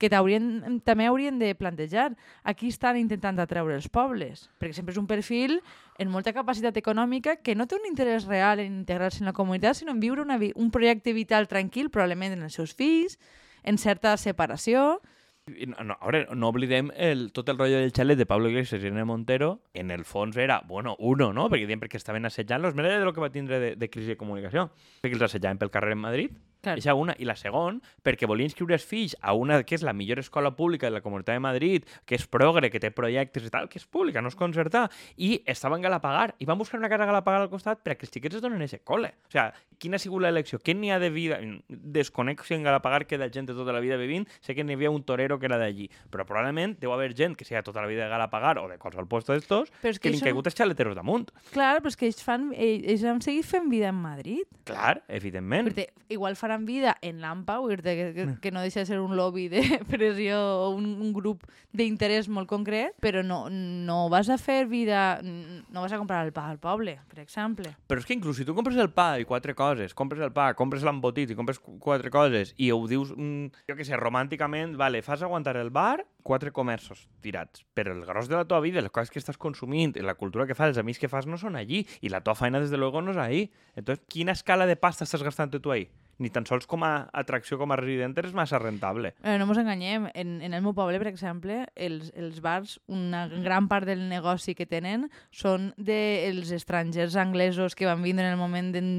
que 0.00 0.08
t'haurien- 0.08 0.80
també 0.82 1.04
haurien 1.06 1.38
de 1.38 1.52
plantejar. 1.54 2.14
Aquí 2.42 2.68
estan 2.72 2.96
intentant 2.96 3.38
atreure 3.38 3.76
els 3.76 3.90
pobles, 3.92 4.48
perquè 4.58 4.72
sempre 4.80 4.96
és 4.96 4.98
un 5.02 5.06
perfil 5.10 5.58
en 6.00 6.08
molta 6.08 6.32
capacitat 6.32 6.76
econòmica 6.80 7.36
que 7.44 7.54
no 7.54 7.66
té 7.68 7.76
un 7.76 7.84
interès 7.86 8.24
real 8.24 8.58
en 8.64 8.80
integrar-se 8.80 9.20
en 9.20 9.28
la 9.28 9.36
comunitat, 9.36 9.76
sinó 9.76 9.92
en 9.92 10.00
viure 10.00 10.22
una, 10.24 10.40
un 10.56 10.70
projecte 10.72 11.12
vital 11.12 11.46
tranquil, 11.46 11.90
probablement 11.92 12.32
en 12.38 12.42
els 12.48 12.54
seus 12.56 12.72
fills, 12.74 13.18
en 13.62 13.76
certa 13.78 14.16
separació... 14.16 15.02
I 15.46 15.66
No, 15.66 15.84
no, 15.84 15.96
a 16.00 16.06
veure, 16.06 16.34
no 16.36 16.48
oblidem 16.48 16.90
el, 16.94 17.30
tot 17.32 17.48
el 17.48 17.58
rotllo 17.58 17.80
del 17.80 17.92
xalet 17.96 18.18
de 18.18 18.26
Pablo 18.26 18.50
Iglesias 18.50 18.82
i 18.82 18.86
Irene 18.86 19.04
Montero. 19.04 19.62
En 19.74 19.90
el 19.90 20.04
fons 20.04 20.36
era, 20.36 20.60
bueno, 20.66 20.96
uno, 20.98 21.32
no? 21.32 21.48
Perquè 21.50 21.66
diem 21.66 21.80
perquè 21.80 21.98
estaven 21.98 22.28
assetjant-los. 22.28 22.76
Mira 22.78 22.92
de 22.98 23.04
lo 23.04 23.12
que 23.12 23.22
va 23.24 23.30
tindre 23.30 23.58
de, 23.60 23.74
de 23.76 23.90
crisi 23.90 24.14
de 24.14 24.16
comunicació. 24.20 24.68
Perquè 25.02 25.16
els 25.16 25.26
assetjaven 25.26 25.58
pel 25.58 25.72
carrer 25.74 25.96
en 25.96 26.02
Madrid. 26.04 26.38
Clar. 26.60 26.76
Eixa 26.76 26.94
una. 26.94 27.14
I 27.18 27.24
la 27.24 27.36
segon, 27.40 27.80
perquè 28.04 28.28
volia 28.28 28.44
inscriure 28.44 28.76
els 28.76 28.84
fills 28.84 29.16
a 29.20 29.32
una 29.32 29.62
que 29.64 29.78
és 29.78 29.84
la 29.86 29.94
millor 29.96 30.20
escola 30.20 30.52
pública 30.56 30.88
de 30.88 30.92
la 30.92 31.00
Comunitat 31.00 31.38
de 31.38 31.44
Madrid, 31.44 31.86
que 32.04 32.18
és 32.18 32.26
progre, 32.28 32.68
que 32.70 32.82
té 32.82 32.90
projectes 32.92 33.46
i 33.48 33.52
tal, 33.52 33.70
que 33.72 33.80
és 33.80 33.86
pública, 33.88 34.20
no 34.20 34.28
és 34.28 34.36
concertada, 34.36 34.90
i 35.16 35.38
estaven 35.48 35.80
a 35.80 35.88
Galapagar. 35.88 36.34
I 36.38 36.48
van 36.48 36.60
buscar 36.60 36.78
una 36.78 36.90
casa 36.92 37.06
a 37.06 37.10
Galapagar 37.10 37.46
al 37.46 37.52
costat 37.52 37.80
perquè 37.84 38.04
els 38.04 38.12
xiquets 38.12 38.36
es 38.36 38.44
donen 38.44 38.60
aquest 38.60 38.84
col·le. 38.84 39.14
O 39.24 39.32
sigui, 39.32 39.48
quina 39.80 39.96
ha 39.96 40.02
sigut 40.02 40.22
l'elecció? 40.22 40.60
Què 40.62 40.74
n'hi 40.76 40.92
ha 40.92 41.00
de 41.02 41.10
vida? 41.10 41.40
Desconec 41.68 42.44
si 42.46 42.54
en 42.54 42.66
Galapagar 42.66 43.06
queda 43.08 43.30
gent 43.32 43.48
de 43.48 43.56
tota 43.56 43.74
la 43.74 43.80
vida 43.80 43.96
vivint. 44.00 44.28
Sé 44.44 44.54
que 44.54 44.64
n'hi 44.64 44.76
havia 44.76 44.92
un 44.92 45.02
torero 45.08 45.40
que 45.40 45.48
era 45.48 45.58
d'allí. 45.58 45.88
Però 46.12 46.26
probablement 46.28 46.76
deu 46.80 46.92
haver 46.94 47.14
gent 47.16 47.36
que 47.38 47.48
sigui 47.48 47.62
tota 47.66 47.82
la 47.82 47.88
vida 47.90 48.04
de 48.04 48.12
Galapagar 48.12 48.58
o 48.60 48.68
de 48.68 48.78
qualsevol 48.78 49.08
puesto 49.08 49.32
d'estos 49.32 49.72
que 49.80 49.96
que 49.98 50.12
li 50.12 50.20
han 50.20 50.28
caigut 50.28 50.50
els 50.50 50.58
xaleteros 50.58 50.96
damunt. 50.98 51.30
Clar, 51.54 51.78
però 51.80 51.90
és 51.92 51.98
que 51.98 52.08
ells, 52.08 52.22
fan, 52.24 52.50
ells, 52.54 52.86
ells 52.92 53.06
han 53.08 53.22
seguit 53.24 53.46
fent 53.48 53.70
vida 53.72 53.90
en 53.90 53.98
Madrid. 54.00 54.44
Clar, 54.68 55.00
evidentment. 55.08 55.72
Dir, 55.76 55.88
igual 56.12 56.36
faran 56.36 56.66
vida 56.66 56.96
en 57.02 57.20
l'AMPA, 57.22 57.58
que, 57.82 57.94
que, 58.14 58.26
que 58.42 58.50
no 58.52 58.60
deixa 58.60 58.84
de 58.84 58.86
ser 58.86 59.00
un 59.00 59.16
lobby 59.16 59.48
de 59.48 59.62
pressió 59.90 60.40
o 60.66 60.70
un, 60.74 60.86
un 61.00 61.12
grup 61.16 61.46
d'interès 61.72 62.28
molt 62.28 62.50
concret, 62.50 62.96
però 63.00 63.22
no, 63.26 63.44
no 63.50 64.02
vas 64.12 64.28
a 64.28 64.38
fer 64.38 64.64
vida, 64.66 65.20
no 65.22 65.84
vas 65.84 65.92
a 65.92 66.00
comprar 66.00 66.24
el 66.26 66.32
pa 66.34 66.48
al 66.50 66.58
poble, 66.58 66.98
per 67.08 67.22
exemple. 67.22 67.70
Però 67.86 68.02
és 68.02 68.08
que 68.08 68.16
inclús 68.16 68.40
si 68.40 68.46
tu 68.48 68.56
compres 68.56 68.78
el 68.80 68.90
pa 68.94 69.12
i 69.20 69.28
quatre 69.28 69.54
coses, 69.54 69.69
compres 69.94 70.20
el 70.22 70.32
pa, 70.32 70.54
compres 70.54 70.82
l'embotit 70.86 71.30
i 71.30 71.36
compres 71.38 71.58
qu- 71.60 71.78
quatre 71.78 72.10
coses 72.10 72.54
i 72.58 72.70
ho 72.70 72.78
dius, 72.88 73.12
mm, 73.16 73.46
jo 73.68 73.76
què 73.76 73.84
sé, 73.84 73.96
romànticament, 73.96 74.76
vale, 74.76 75.02
fas 75.02 75.22
aguantar 75.22 75.56
el 75.56 75.70
bar, 75.70 76.04
quatre 76.22 76.50
comerços 76.52 77.08
tirats. 77.20 77.64
Però 77.74 77.92
el 77.92 78.04
gros 78.04 78.28
de 78.28 78.36
la 78.36 78.44
teva 78.44 78.60
vida, 78.60 78.80
les 78.80 78.90
coses 78.90 79.10
que 79.10 79.18
estàs 79.18 79.38
consumint, 79.38 79.96
la 80.02 80.14
cultura 80.14 80.46
que 80.46 80.54
fas, 80.54 80.68
els 80.74 80.78
amics 80.78 80.98
que 80.98 81.08
fas 81.08 81.26
no 81.26 81.38
són 81.38 81.56
allí 81.56 81.86
i 82.00 82.08
la 82.08 82.20
teva 82.20 82.34
feina, 82.34 82.60
des 82.60 82.70
de 82.70 82.76
luego, 82.76 83.00
no 83.02 83.10
és 83.12 83.16
ahí. 83.16 83.50
Entonces, 83.76 84.04
quina 84.08 84.32
escala 84.32 84.66
de 84.66 84.76
pasta 84.76 85.04
estàs 85.04 85.22
gastant 85.22 85.50
tu 85.50 85.70
ahí? 85.72 85.88
Ni 86.20 86.30
tan 86.32 86.44
sols 86.46 86.68
com 86.68 86.84
a 86.84 87.08
atracció, 87.16 87.56
com 87.60 87.72
a 87.72 87.78
resident, 87.80 88.14
és 88.20 88.36
massa 88.36 88.60
rentable. 88.60 89.14
Eh, 89.24 89.38
no 89.40 89.48
ens 89.48 89.62
enganyem, 89.62 90.10
en, 90.12 90.36
en 90.44 90.56
el 90.56 90.64
meu 90.64 90.74
poble, 90.76 91.00
per 91.00 91.08
exemple, 91.08 91.62
els, 91.74 92.12
els 92.14 92.42
bars, 92.44 92.76
una 92.92 93.24
gran 93.32 93.70
part 93.70 93.88
del 93.88 94.04
negoci 94.10 94.54
que 94.58 94.68
tenen 94.68 95.08
són 95.32 95.70
dels 95.80 96.52
estrangers 96.52 97.16
anglesos 97.16 97.74
que 97.74 97.88
van 97.88 98.04
vindre 98.04 98.28
en 98.28 98.36
el 98.36 98.40
moment 98.40 98.70
del 98.76 98.90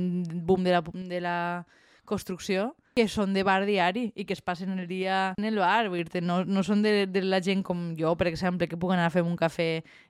boom 0.50 0.66
de 0.66 0.74
la, 0.74 0.82
de 1.13 1.22
la 1.22 1.38
construcció, 2.10 2.72
que 2.96 3.08
són 3.08 3.34
de 3.34 3.44
bar 3.48 3.64
diari 3.68 4.10
i 4.20 4.26
que 4.28 4.36
es 4.36 4.42
passen 4.44 4.74
el 4.76 4.88
dia 4.88 5.34
en 5.38 5.48
el 5.48 5.60
bar. 5.62 5.90
Vull 5.90 6.04
dir 6.04 6.24
no, 6.26 6.42
no 6.46 6.64
són 6.68 6.84
de, 6.84 7.08
de 7.08 7.24
la 7.24 7.42
gent 7.44 7.64
com 7.64 7.92
jo, 8.00 8.14
per 8.20 8.28
exemple, 8.32 8.68
que 8.68 8.80
puc 8.80 8.94
anar 8.96 9.08
a 9.08 9.14
fer 9.14 9.24
un 9.24 9.38
cafè 9.40 9.70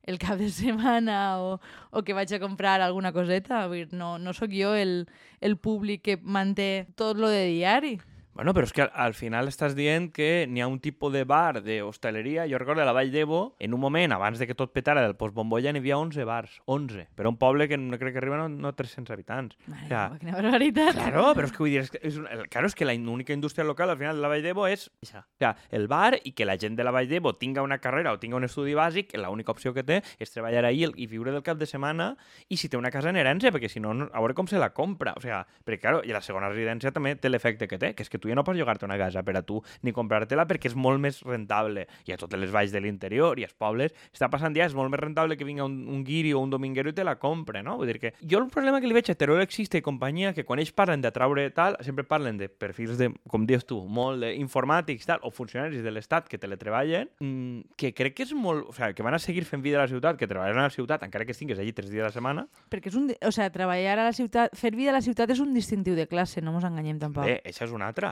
el 0.09 0.17
cap 0.21 0.39
de 0.41 0.49
setmana 0.49 1.39
o, 1.41 1.57
o 1.91 2.03
que 2.05 2.17
vaig 2.17 2.33
a 2.33 2.41
comprar 2.41 2.79
alguna 2.81 3.13
coseta. 3.13 3.65
Vull 3.67 3.85
dir, 3.85 3.97
no, 3.97 4.17
no 4.17 4.33
sóc 4.33 4.53
jo 4.55 4.73
el, 4.75 5.05
el 5.41 5.57
públic 5.57 6.05
que 6.09 6.17
manté 6.21 6.87
tot 6.95 7.21
lo 7.21 7.29
de 7.29 7.45
diari. 7.51 7.99
Bueno, 8.33 8.53
però 8.55 8.63
és 8.63 8.71
que 8.71 8.81
al, 8.85 8.91
al 8.95 9.13
final 9.13 9.49
estàs 9.51 9.73
dient 9.75 10.07
que 10.15 10.45
n'hi 10.47 10.61
ha 10.63 10.67
un 10.71 10.79
tipus 10.79 11.11
de 11.11 11.25
bar 11.27 11.59
d'hostaleria. 11.61 12.45
Jo 12.47 12.57
recordo 12.61 12.81
a 12.81 12.85
la 12.87 12.93
Vall 12.95 13.11
d'Ebo, 13.11 13.55
en 13.59 13.73
un 13.75 13.79
moment, 13.83 14.13
abans 14.15 14.39
de 14.39 14.47
que 14.47 14.55
tot 14.55 14.71
petara 14.71 15.01
del 15.03 15.17
postbombolla, 15.19 15.73
n'hi 15.75 15.81
havia 15.83 15.97
11 15.99 16.23
bars. 16.25 16.53
11. 16.65 17.09
Per 17.15 17.27
un 17.27 17.35
poble 17.37 17.67
que 17.67 17.77
no 17.77 17.99
crec 17.99 18.13
que 18.15 18.21
arriba 18.21 18.37
no, 18.39 18.47
no 18.47 18.71
300 18.73 19.11
habitants. 19.13 19.57
Mare 19.67 19.85
O 19.85 19.87
sea, 19.89 20.03
quina 20.19 20.37
barbaritat. 20.37 20.95
Claro, 20.95 21.25
però 21.35 21.49
és 21.49 21.51
que 21.51 21.59
vull 21.65 21.73
dir, 21.75 21.81
és 21.83 21.91
que 21.91 21.99
és 22.07 22.17
un, 22.21 22.29
el, 22.31 22.45
claro, 22.49 22.71
és 22.71 22.75
que 22.79 22.87
la 22.87 22.95
única 22.95 23.33
indústria 23.35 23.65
local 23.67 23.89
al 23.91 23.99
final 23.99 24.15
de 24.15 24.23
la 24.23 24.31
Vall 24.31 24.41
d'Ebo 24.47 24.65
és. 24.71 24.87
O 25.03 25.09
sea, 25.11 25.25
el 25.69 25.89
bar 25.91 26.15
i 26.23 26.31
que 26.31 26.47
la 26.47 26.55
gent 26.57 26.79
de 26.79 26.87
la 26.87 26.95
Vall 26.95 27.09
d'Ebo 27.11 27.35
tinga 27.35 27.61
una 27.67 27.79
carrera 27.83 28.13
o 28.15 28.19
tinga 28.23 28.39
un 28.39 28.47
estudi 28.47 28.73
bàsic, 28.79 29.11
l'única 29.19 29.51
opció 29.51 29.73
que 29.75 29.83
té 29.83 29.99
és 30.23 30.31
treballar 30.31 30.63
ahir 30.71 30.93
i 30.95 31.05
viure 31.11 31.35
del 31.35 31.43
cap 31.43 31.59
de 31.59 31.67
setmana 31.67 32.13
i 32.47 32.55
si 32.57 32.69
té 32.71 32.79
una 32.79 32.91
casa 32.95 33.11
en 33.11 33.19
herència, 33.19 33.51
perquè 33.51 33.67
si 33.69 33.83
no, 33.83 33.93
no- 33.93 34.09
a 34.13 34.23
veure 34.23 34.33
com 34.39 34.47
se 34.47 34.57
la 34.57 34.71
compra. 34.71 35.13
O 35.17 35.21
sea, 35.21 35.43
perquè, 35.65 35.81
claro, 35.83 36.01
i 36.07 36.15
la 36.15 36.23
segona 36.23 36.47
residència 36.49 36.95
també 36.95 37.17
té 37.19 37.27
l'efecte 37.29 37.67
que 37.67 37.77
té, 37.77 37.93
que 37.93 38.07
és 38.07 38.09
que 38.09 38.20
tu 38.21 38.29
ja 38.31 38.37
no 38.37 38.45
pots 38.47 38.59
llogar-te 38.59 38.87
una 38.87 38.97
casa 38.99 39.23
per 39.25 39.35
a 39.39 39.43
tu 39.45 39.59
ni 39.81 39.93
comprar-te-la 39.95 40.45
perquè 40.49 40.71
és 40.71 40.77
molt 40.77 41.01
més 41.01 41.21
rentable. 41.25 41.87
I 42.07 42.15
a 42.15 42.19
totes 42.21 42.39
les 42.39 42.53
valls 42.53 42.73
de 42.73 42.81
l'interior 42.83 43.39
i 43.39 43.47
als 43.47 43.55
pobles 43.57 43.95
està 44.11 44.29
passant 44.31 44.55
ja, 44.55 44.67
és 44.69 44.75
molt 44.77 44.91
més 44.93 45.01
rentable 45.01 45.37
que 45.37 45.47
vinga 45.47 45.65
un, 45.65 45.81
un 45.89 46.05
guiri 46.07 46.33
o 46.33 46.41
un 46.43 46.53
dominguero 46.53 46.91
i 46.91 46.97
te 46.97 47.05
la 47.07 47.17
compre, 47.21 47.63
no? 47.65 47.77
Vull 47.81 47.91
dir 47.91 47.99
que 48.01 48.13
jo 48.21 48.41
el 48.41 48.49
problema 48.53 48.81
que 48.81 48.89
li 48.89 48.97
veig 48.97 49.11
a 49.11 49.17
Teruel 49.17 49.43
Existe 49.43 49.81
i 49.81 49.85
companyia, 49.85 50.33
que 50.37 50.45
quan 50.47 50.61
ells 50.61 50.73
parlen 50.75 51.03
d'atraure 51.03 51.47
tal, 51.55 51.77
sempre 51.85 52.05
parlen 52.07 52.39
de 52.39 52.49
perfils 52.49 52.97
de, 53.01 53.11
com 53.31 53.45
dius 53.49 53.65
tu, 53.67 53.81
molt 53.87 54.23
d'informàtics 54.23 55.09
tal, 55.09 55.23
o 55.25 55.33
funcionaris 55.33 55.83
de 55.83 55.93
l'Estat 55.93 56.29
que 56.29 56.39
teletreballen, 56.41 57.09
mm, 57.19 57.75
que 57.79 57.93
crec 57.97 58.19
que 58.19 58.27
és 58.27 58.35
molt... 58.37 58.69
O 58.71 58.75
sigui, 58.75 58.93
que 58.97 59.05
van 59.05 59.17
a 59.17 59.21
seguir 59.21 59.43
fent 59.49 59.63
vida 59.63 59.79
a 59.79 59.85
la 59.85 59.91
ciutat, 59.91 60.17
que 60.19 60.29
treballen 60.29 60.59
a 60.61 60.67
la 60.69 60.73
ciutat, 60.73 61.03
encara 61.07 61.25
que 61.25 61.35
estigues 61.35 61.59
allí 61.59 61.73
tres 61.73 61.89
dies 61.91 62.03
a 62.03 62.09
la 62.09 62.15
setmana, 62.15 62.47
Perquè 62.71 62.91
és 62.91 62.97
un... 62.97 63.09
O 63.27 63.31
sea, 63.35 63.49
treballar 63.51 63.97
a 63.99 64.05
la 64.07 64.13
ciutat, 64.15 64.53
fer 64.57 64.71
vida 64.75 64.93
a 64.93 64.95
la 64.95 65.03
ciutat 65.03 65.31
és 65.33 65.41
un 65.43 65.53
distintiu 65.55 65.95
de 65.97 66.07
classe, 66.07 66.43
no 66.43 66.53
ens 66.55 66.67
enganyem 66.67 67.01
tampoc. 67.01 67.27
Bé, 67.27 67.39
això 67.47 67.65
és 67.67 67.73
una 67.75 67.89
altra. 67.91 68.10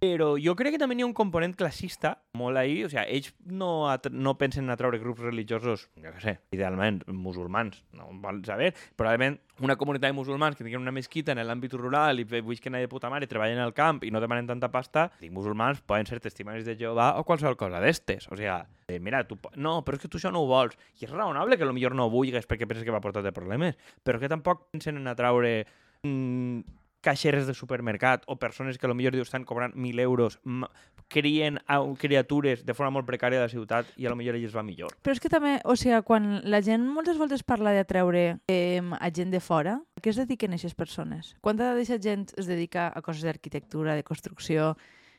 Però 0.00 0.30
jo 0.40 0.54
crec 0.56 0.72
que 0.72 0.80
també 0.80 0.96
hi 0.96 1.02
ha 1.04 1.06
un 1.10 1.12
component 1.12 1.52
classista 1.52 2.14
molt 2.40 2.56
ahí, 2.56 2.78
o 2.86 2.88
sigui, 2.88 3.02
ells 3.18 3.34
no, 3.44 3.68
no 4.16 4.32
pensen 4.40 4.64
en 4.64 4.72
atraure 4.72 4.96
grups 5.02 5.20
religiosos, 5.20 5.82
jo 6.00 6.12
què 6.14 6.22
sé, 6.22 6.34
idealment 6.56 7.02
musulmans, 7.12 7.82
no 7.92 8.08
ho 8.08 8.14
vols 8.22 8.48
saber, 8.48 8.70
probablement 8.96 9.36
una 9.60 9.76
comunitat 9.76 10.08
de 10.08 10.16
musulmans 10.16 10.56
que 10.56 10.64
tinguin 10.64 10.80
una 10.80 10.94
mesquita 10.96 11.34
en 11.34 11.42
l'àmbit 11.44 11.76
rural 11.76 12.22
i 12.22 12.24
visquen 12.24 12.78
allà 12.78 12.88
de 12.88 12.92
puta 12.94 13.12
mare 13.12 13.28
treballen 13.28 13.60
al 13.60 13.74
camp 13.76 14.00
i 14.08 14.14
no 14.14 14.24
demanen 14.24 14.48
tanta 14.48 14.72
pasta, 14.72 15.10
dic, 15.20 15.34
musulmans 15.36 15.84
poden 15.84 16.08
ser 16.08 16.22
testimonis 16.24 16.64
de 16.64 16.78
Jehovà 16.80 17.12
o 17.20 17.26
qualsevol 17.28 17.60
cosa 17.60 17.84
d'estes. 17.84 18.30
O 18.32 18.40
sigui, 18.40 18.48
eh, 18.88 18.98
mira, 19.04 19.26
tu, 19.28 19.36
no, 19.60 19.82
però 19.84 20.00
és 20.00 20.06
que 20.06 20.08
tu 20.08 20.16
això 20.16 20.32
no 20.32 20.46
ho 20.46 20.48
vols. 20.48 20.80
I 20.96 21.04
és 21.04 21.12
raonable 21.12 21.60
que 21.60 21.68
potser 21.68 21.92
no 21.92 22.08
ho 22.08 22.16
vulguis 22.16 22.48
perquè 22.48 22.64
penses 22.64 22.88
que 22.88 22.96
va 22.96 23.04
portar-te 23.04 23.36
problemes, 23.36 23.76
però 24.00 24.16
que 24.16 24.32
tampoc 24.32 24.70
pensen 24.72 24.96
en 24.96 25.12
atraure 25.12 25.66
mm, 26.08 26.79
caixeres 27.00 27.46
de 27.46 27.54
supermercat 27.54 28.24
o 28.26 28.36
persones 28.36 28.78
que 28.78 28.88
potser 28.88 29.12
diu 29.14 29.24
estan 29.24 29.44
cobrant 29.48 29.74
1.000 29.74 30.00
euros 30.04 30.38
crien 31.10 31.58
a 31.66 31.80
criatures 31.98 32.64
de 32.64 32.74
forma 32.74 32.92
molt 32.94 33.08
precària 33.08 33.40
a 33.40 33.48
la 33.48 33.52
ciutat 33.52 33.88
i 33.98 34.06
a 34.06 34.12
lo 34.12 34.16
millor 34.16 34.36
ells 34.38 34.54
va 34.54 34.62
millor. 34.62 34.94
Però 35.02 35.16
és 35.16 35.20
que 35.20 35.32
també, 35.32 35.58
o 35.64 35.74
sigui, 35.74 35.98
quan 36.06 36.40
la 36.44 36.62
gent 36.62 36.86
moltes 36.86 37.18
voltes 37.18 37.42
parla 37.42 37.74
d'atreure 37.74 38.38
eh, 38.46 38.80
a 38.80 39.10
gent 39.10 39.32
de 39.34 39.40
fora, 39.40 39.80
a 39.80 40.00
què 40.00 40.12
es 40.12 40.20
dediquen 40.20 40.54
aquestes 40.54 40.76
persones? 40.78 41.34
Quanta 41.42 41.72
d'aquesta 41.72 41.98
gent 41.98 42.28
es 42.38 42.46
dedica 42.46 42.88
a 42.94 43.02
coses 43.02 43.26
d'arquitectura, 43.26 43.96
de 43.98 44.06
construcció, 44.06 44.76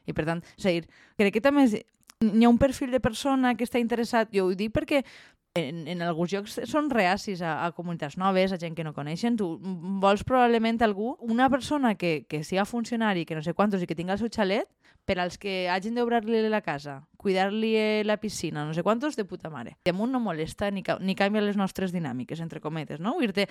i 0.07 0.15
per 0.15 0.25
tant, 0.25 0.39
a 0.41 0.69
dir, 0.69 0.87
crec 1.19 1.35
que 1.35 1.43
també 1.43 1.67
és, 1.67 1.75
hi 2.21 2.45
ha 2.45 2.49
un 2.49 2.61
perfil 2.61 2.91
de 2.93 3.01
persona 3.03 3.55
que 3.57 3.67
està 3.67 3.81
interessat, 3.81 4.31
jo 4.33 4.47
ho 4.47 4.55
dic 4.55 4.71
perquè 4.73 5.03
en, 5.53 5.87
en 5.87 6.01
alguns 6.01 6.31
llocs 6.31 6.59
són 6.69 6.89
reacis 6.91 7.41
a, 7.43 7.57
a 7.65 7.71
comunitats 7.75 8.17
noves, 8.17 8.53
a 8.53 8.59
gent 8.59 8.75
que 8.77 8.85
no 8.87 8.93
coneixen. 8.95 9.35
Tu 9.39 9.47
vols 10.03 10.23
probablement 10.27 10.79
algú, 10.85 11.15
una 11.19 11.49
persona 11.49 11.95
que, 11.95 12.25
que 12.29 12.43
siga 12.47 12.65
funcionari, 12.65 13.25
que 13.25 13.35
no 13.35 13.43
sé 13.43 13.53
quantos 13.53 13.83
i 13.83 13.89
que 13.89 13.97
tinga 13.97 14.15
el 14.15 14.21
seu 14.21 14.31
xalet, 14.31 14.69
per 15.05 15.17
als 15.19 15.37
que 15.41 15.65
hagin 15.67 15.95
d'obrar-li 15.97 16.43
la 16.47 16.61
casa, 16.61 17.01
cuidar-li 17.17 17.71
eh, 17.75 18.03
la 18.05 18.19
piscina, 18.21 18.63
no 18.65 18.73
sé 18.73 18.83
quantos, 18.83 19.17
de 19.17 19.25
puta 19.25 19.49
mare. 19.49 19.75
I 19.83 19.91
amunt 19.91 20.13
no 20.13 20.21
molesta 20.21 20.69
ni, 20.71 20.83
ca 20.85 20.99
ni 21.01 21.15
canvia 21.17 21.41
les 21.41 21.57
nostres 21.57 21.91
dinàmiques, 21.91 22.39
entre 22.39 22.61
cometes, 22.61 23.01
no? 23.01 23.15
Vull 23.17 23.33
dir 23.33 23.47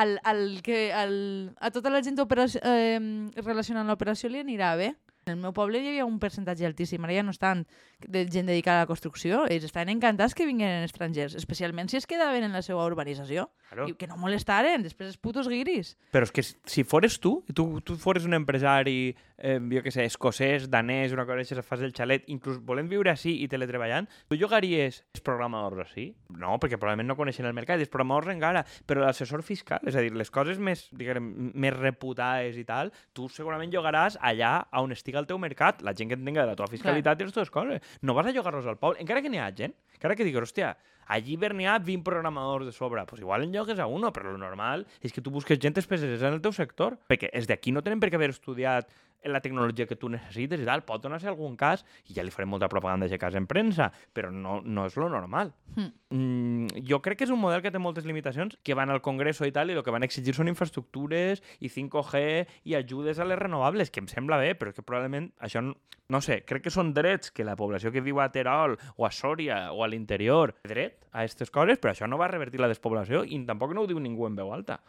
al, 0.00 0.18
al 0.24 0.62
que, 0.64 0.92
al, 0.96 1.54
a 1.60 1.70
tota 1.70 1.92
la 1.92 2.02
gent 2.02 2.18
operació, 2.24 2.62
eh, 2.64 2.98
relacionant 3.44 3.86
l'operació 3.86 4.32
li 4.32 4.40
anirà 4.42 4.74
bé. 4.80 4.94
En 5.26 5.32
el 5.32 5.40
meu 5.40 5.54
poble 5.56 5.78
hi 5.80 5.88
havia 5.88 6.04
un 6.04 6.18
percentatge 6.20 6.66
altíssim, 6.68 7.04
ara 7.06 7.14
ja 7.16 7.22
no 7.24 7.32
estan 7.32 7.62
de 8.04 8.26
gent 8.28 8.44
dedicada 8.50 8.82
a 8.82 8.84
la 8.84 8.88
construcció, 8.90 9.44
ells 9.48 9.64
estaven 9.64 9.88
encantats 9.94 10.34
que 10.36 10.44
vinguin 10.44 10.84
estrangers, 10.84 11.32
especialment 11.38 11.88
si 11.88 11.96
es 11.96 12.04
quedaven 12.06 12.44
en 12.44 12.52
la 12.52 12.60
seva 12.60 12.84
urbanització. 12.84 13.46
Claro. 13.70 13.86
I 13.88 13.94
que 13.96 14.06
no 14.06 14.18
molestaren, 14.20 14.82
després 14.84 15.08
els 15.14 15.16
putos 15.18 15.48
guiris. 15.48 15.94
Però 16.12 16.28
és 16.28 16.32
que 16.34 16.42
si- 16.44 16.84
fores 16.84 17.16
tu, 17.20 17.38
tu, 17.54 17.80
tu 17.80 17.96
fores 17.96 18.26
un 18.28 18.34
empresari, 18.36 19.14
eh, 19.38 19.56
jo 19.72 19.80
què 19.82 19.90
sé, 19.90 20.04
escocès, 20.04 20.68
danès, 20.70 21.12
una 21.16 21.24
cosa 21.24 21.40
així, 21.40 21.56
fas 21.64 21.80
el 21.80 21.94
xalet, 21.96 22.28
inclús 22.28 22.60
volent 22.60 22.90
viure 22.92 23.10
així 23.10 23.38
i 23.42 23.48
teletreballant, 23.48 24.06
tu 24.28 24.36
llogaries 24.36 25.00
els 25.14 25.24
programadors 25.24 25.80
així? 25.88 26.10
No, 26.28 26.58
perquè 26.60 26.76
probablement 26.76 27.08
no 27.08 27.16
coneixen 27.16 27.48
el 27.48 27.56
mercat, 27.56 27.80
els 27.80 27.88
programadors 27.88 28.28
encara, 28.36 28.66
però 28.86 29.00
l'assessor 29.06 29.42
fiscal, 29.42 29.80
és 29.88 29.96
a 29.96 30.04
dir, 30.04 30.12
les 30.14 30.30
coses 30.30 30.58
més, 30.60 30.84
diguem, 30.92 31.32
més 31.56 31.72
reputades 31.74 32.60
i 32.60 32.64
tal, 32.68 32.92
tu 33.16 33.30
segurament 33.32 33.72
llogaràs 33.72 34.20
allà 34.20 34.58
on 34.84 34.92
estigui 34.92 35.13
el 35.20 35.28
teu 35.28 35.38
mercat, 35.38 35.82
la 35.86 35.94
gent 35.94 36.10
que 36.10 36.18
entenga 36.18 36.42
de 36.42 36.52
la 36.52 36.56
teva 36.58 36.70
fiscalitat 36.70 37.20
i 37.20 37.28
les 37.28 37.36
teves 37.36 37.52
coses. 37.54 37.94
No 38.02 38.14
vas 38.14 38.26
a 38.26 38.34
llogar-los 38.34 38.66
al 38.66 38.78
poble, 38.80 39.00
encara 39.04 39.22
que 39.22 39.30
n'hi 39.32 39.40
ha 39.42 39.50
gent, 39.54 39.74
encara 39.94 40.16
que 40.16 40.26
digues, 40.26 40.48
hòstia, 40.48 40.74
allí 41.06 41.36
n'hi 41.36 41.66
ha 41.66 41.78
20 41.78 42.04
programadors 42.04 42.66
de 42.66 42.72
sobre, 42.72 43.04
pues 43.06 43.20
igual 43.20 43.42
en 43.44 43.52
llogues 43.52 43.78
a 43.78 43.86
uno, 43.86 44.12
però 44.12 44.32
lo 44.32 44.38
normal 44.38 44.86
és 45.00 45.12
que 45.12 45.20
tu 45.20 45.30
busques 45.30 45.58
gent 45.58 45.76
especialitzada 45.78 46.32
en 46.32 46.40
el 46.40 46.42
teu 46.42 46.52
sector, 46.52 46.98
perquè 47.08 47.30
els 47.32 47.46
d'aquí 47.46 47.72
no 47.72 47.82
tenen 47.82 48.00
per 48.00 48.10
què 48.10 48.16
haver 48.16 48.30
estudiat 48.30 48.88
en 49.24 49.32
la 49.32 49.40
tecnologia 49.40 49.88
que 49.88 49.96
tu 49.96 50.10
necessites 50.12 50.60
i 50.60 50.68
tal, 50.68 50.84
pot 50.86 51.02
donar-se 51.02 51.28
algun 51.30 51.56
cas, 51.56 51.84
i 52.08 52.16
ja 52.16 52.22
li 52.22 52.32
farem 52.34 52.52
molta 52.52 52.68
propaganda 52.70 53.08
d'aquest 53.08 53.22
cas 53.24 53.38
en 53.40 53.48
premsa, 53.50 53.90
però 54.12 54.30
no, 54.30 54.60
no 54.62 54.86
és 54.86 54.98
lo 55.00 55.08
normal. 55.10 55.54
Hmm. 55.74 55.90
Mm, 56.14 56.84
jo 56.86 57.00
crec 57.02 57.18
que 57.18 57.26
és 57.26 57.32
un 57.34 57.40
model 57.42 57.64
que 57.64 57.72
té 57.74 57.80
moltes 57.82 58.06
limitacions, 58.06 58.58
que 58.62 58.76
van 58.78 58.92
al 58.92 59.02
Congreso 59.02 59.48
i 59.48 59.54
tal, 59.56 59.72
i 59.72 59.78
el 59.78 59.82
que 59.82 59.94
van 59.94 60.06
exigir 60.06 60.36
són 60.36 60.52
infraestructures 60.52 61.42
i 61.58 61.72
5G 61.72 62.22
i 62.70 62.76
ajudes 62.78 63.18
a 63.18 63.26
les 63.26 63.40
renovables, 63.40 63.90
que 63.90 64.04
em 64.04 64.10
sembla 64.12 64.38
bé, 64.38 64.52
però 64.54 64.70
és 64.70 64.78
que 64.78 64.86
probablement 64.86 65.32
això, 65.42 65.64
no, 65.64 65.74
no 66.12 66.20
sé, 66.20 66.42
crec 66.44 66.66
que 66.66 66.74
són 66.74 66.92
drets 66.94 67.32
que 67.32 67.46
la 67.48 67.56
població 67.56 67.92
que 67.92 68.04
viu 68.04 68.20
a 68.20 68.28
Terol 68.32 68.76
o 68.96 69.06
a 69.08 69.12
Sòria 69.14 69.70
o 69.72 69.82
a 69.82 69.88
l'interior 69.88 70.54
dret 70.68 71.06
a 71.10 71.22
aquestes 71.24 71.50
coses, 71.54 71.80
però 71.80 71.94
això 71.94 72.08
no 72.10 72.20
va 72.20 72.28
revertir 72.28 72.60
la 72.60 72.68
despoblació 72.68 73.24
i 73.24 73.40
tampoc 73.48 73.72
no 73.74 73.84
ho 73.84 73.90
diu 73.90 74.02
ningú 74.02 74.28
en 74.28 74.36
veu 74.36 74.52
alta. 74.52 74.82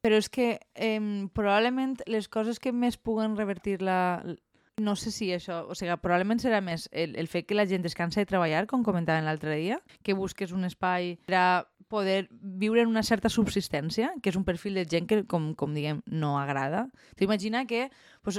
Però 0.00 0.16
és 0.16 0.30
que 0.32 0.52
eh, 0.74 1.00
probablement 1.36 1.98
les 2.08 2.28
coses 2.28 2.60
que 2.60 2.72
més 2.72 2.96
puguen 2.96 3.36
revertir 3.36 3.80
la... 3.84 4.22
No 4.80 4.94
sé 4.96 5.10
si 5.12 5.28
això... 5.34 5.66
O 5.68 5.76
sigui, 5.76 5.92
probablement 6.00 6.40
serà 6.40 6.62
més 6.64 6.88
el, 6.92 7.12
el 7.20 7.28
fet 7.28 7.44
que 7.48 7.58
la 7.58 7.66
gent 7.68 7.84
es 7.84 7.96
cansa 7.98 8.22
de 8.22 8.30
treballar, 8.30 8.64
com 8.70 8.84
comentàvem 8.86 9.26
l'altre 9.28 9.58
dia, 9.58 9.76
que 10.02 10.16
busques 10.16 10.54
un 10.56 10.64
espai 10.64 11.18
per 11.28 11.36
a 11.36 11.50
poder 11.90 12.30
viure 12.30 12.80
en 12.80 12.88
una 12.88 13.02
certa 13.02 13.28
subsistència, 13.28 14.14
que 14.22 14.30
és 14.30 14.38
un 14.38 14.46
perfil 14.46 14.78
de 14.78 14.86
gent 14.88 15.10
que, 15.10 15.24
com, 15.28 15.50
com 15.58 15.74
diguem, 15.74 16.00
no 16.06 16.36
agrada. 16.38 16.86
T'imagina 17.18 17.66
que, 17.68 17.88
pues, 18.22 18.38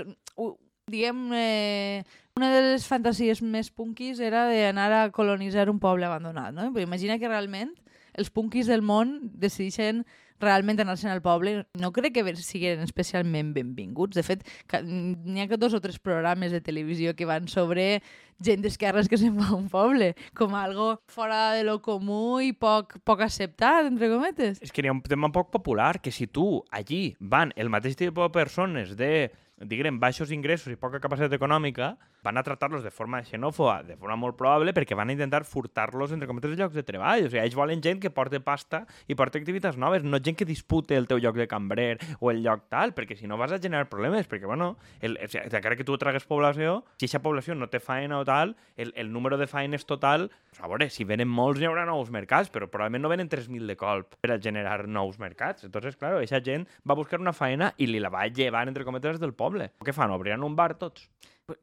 diguem, 0.88 1.30
eh, 1.36 2.04
una 2.40 2.50
de 2.56 2.62
les 2.72 2.88
fantasies 2.88 3.44
més 3.44 3.70
punkis 3.70 4.24
era 4.24 4.46
d'anar 4.50 4.90
a 4.96 5.10
colonitzar 5.12 5.70
un 5.70 5.84
poble 5.84 6.08
abandonat, 6.08 6.56
no? 6.56 6.72
Imagina 6.80 7.20
que 7.20 7.30
realment 7.30 7.76
els 8.16 8.32
punkis 8.32 8.72
del 8.72 8.82
món 8.82 9.20
decideixen 9.36 10.06
realment 10.42 10.82
anar-se'n 10.82 11.12
al 11.14 11.22
poble. 11.24 11.62
No 11.80 11.92
crec 11.96 12.18
que 12.18 12.36
siguin 12.42 12.82
especialment 12.84 13.54
benvinguts. 13.56 14.18
De 14.18 14.26
fet, 14.26 14.44
n'hi 14.82 15.42
ha 15.44 15.48
que 15.48 15.60
dos 15.62 15.74
o 15.78 15.82
tres 15.82 16.00
programes 16.00 16.52
de 16.52 16.62
televisió 16.62 17.16
que 17.16 17.30
van 17.30 17.48
sobre 17.48 18.02
gent 18.42 18.64
d'esquerres 18.64 19.10
que 19.10 19.20
se'n 19.22 19.38
va 19.38 19.52
a 19.52 19.58
un 19.58 19.68
poble, 19.70 20.16
com 20.38 20.56
algo 20.58 20.96
fora 21.12 21.54
de 21.54 21.64
lo 21.68 21.78
comú 21.86 22.42
i 22.42 22.52
poc, 22.58 22.98
poc 23.06 23.22
acceptat, 23.22 23.86
entre 23.86 24.10
cometes. 24.10 24.62
És 24.66 24.74
que 24.74 24.82
hi 24.82 24.90
ha 24.90 24.96
un 24.96 25.04
tema 25.06 25.30
poc 25.34 25.52
popular, 25.54 26.00
que 26.02 26.12
si 26.12 26.28
tu 26.28 26.64
allí 26.72 27.16
van 27.20 27.54
el 27.56 27.70
mateix 27.70 27.96
tipus 28.00 28.26
de 28.26 28.34
persones 28.34 28.96
de, 28.98 29.30
diguem, 29.62 30.00
baixos 30.02 30.34
ingressos 30.34 30.74
i 30.74 30.80
poca 30.80 31.02
capacitat 31.04 31.38
econòmica, 31.38 31.94
van 32.24 32.38
a 32.38 32.44
tractar-los 32.44 32.84
de 32.84 32.92
forma 32.92 33.22
xenòfoba, 33.26 33.82
de 33.84 33.98
forma 33.98 34.18
molt 34.20 34.38
probable, 34.38 34.74
perquè 34.74 34.96
van 34.98 35.10
a 35.10 35.16
intentar 35.16 35.44
furtar-los 35.46 36.14
entre 36.16 36.30
cometes 36.30 36.54
llocs 36.58 36.76
de 36.78 36.84
treball. 36.86 37.26
O 37.26 37.30
sigui, 37.30 37.42
ells 37.44 37.58
volen 37.58 37.82
gent 37.84 38.02
que 38.02 38.12
porta 38.14 38.40
pasta 38.44 38.84
i 39.08 39.18
porta 39.18 39.40
activitats 39.42 39.80
noves, 39.82 40.04
no 40.04 40.20
gent 40.24 40.38
que 40.38 40.48
dispute 40.48 40.98
el 40.98 41.08
teu 41.10 41.22
lloc 41.22 41.40
de 41.40 41.48
cambrer 41.50 41.98
o 42.20 42.32
el 42.32 42.44
lloc 42.46 42.68
tal, 42.70 42.94
perquè 42.98 43.18
si 43.18 43.28
no 43.28 43.40
vas 43.42 43.52
a 43.52 43.60
generar 43.60 43.90
problemes, 43.90 44.30
perquè, 44.30 44.46
bueno, 44.46 44.76
el, 45.02 45.18
o 45.18 45.28
sigui, 45.28 45.48
encara 45.50 45.78
que 45.78 45.88
tu 45.88 45.98
tragues 46.02 46.28
població, 46.30 46.82
si 46.98 47.06
aquesta 47.06 47.24
població 47.26 47.56
no 47.56 47.70
té 47.72 47.82
feina 47.82 48.20
o 48.22 48.26
tal, 48.28 48.56
el, 48.78 48.94
el 48.96 49.12
número 49.12 49.38
de 49.38 49.48
feines 49.48 49.86
total, 49.90 50.30
a 50.60 50.70
veure, 50.70 50.90
si 50.94 51.06
venen 51.08 51.30
molts 51.32 51.62
hi 51.62 51.68
haurà 51.70 51.86
nous 51.90 52.12
mercats, 52.14 52.52
però 52.54 52.70
probablement 52.70 53.06
no 53.06 53.12
venen 53.12 53.30
3.000 53.32 53.70
de 53.70 53.78
colp 53.80 54.18
per 54.22 54.36
a 54.36 54.40
generar 54.42 54.88
nous 54.88 55.18
mercats. 55.20 55.66
Entonces, 55.66 55.98
claro, 55.98 56.20
aquesta 56.20 56.42
gent 56.46 56.68
va 56.88 56.98
buscar 56.98 57.22
una 57.22 57.34
feina 57.34 57.72
i 57.78 57.88
li 57.90 58.02
la 58.04 58.12
va 58.14 58.28
llevar, 58.28 58.68
entre 58.68 58.86
cometes, 58.86 59.20
del 59.22 59.34
poble. 59.34 59.72
Què 59.82 59.96
fan? 59.96 60.14
Obriran 60.14 60.44
un 60.44 60.56
bar 60.56 60.76
tots? 60.78 61.10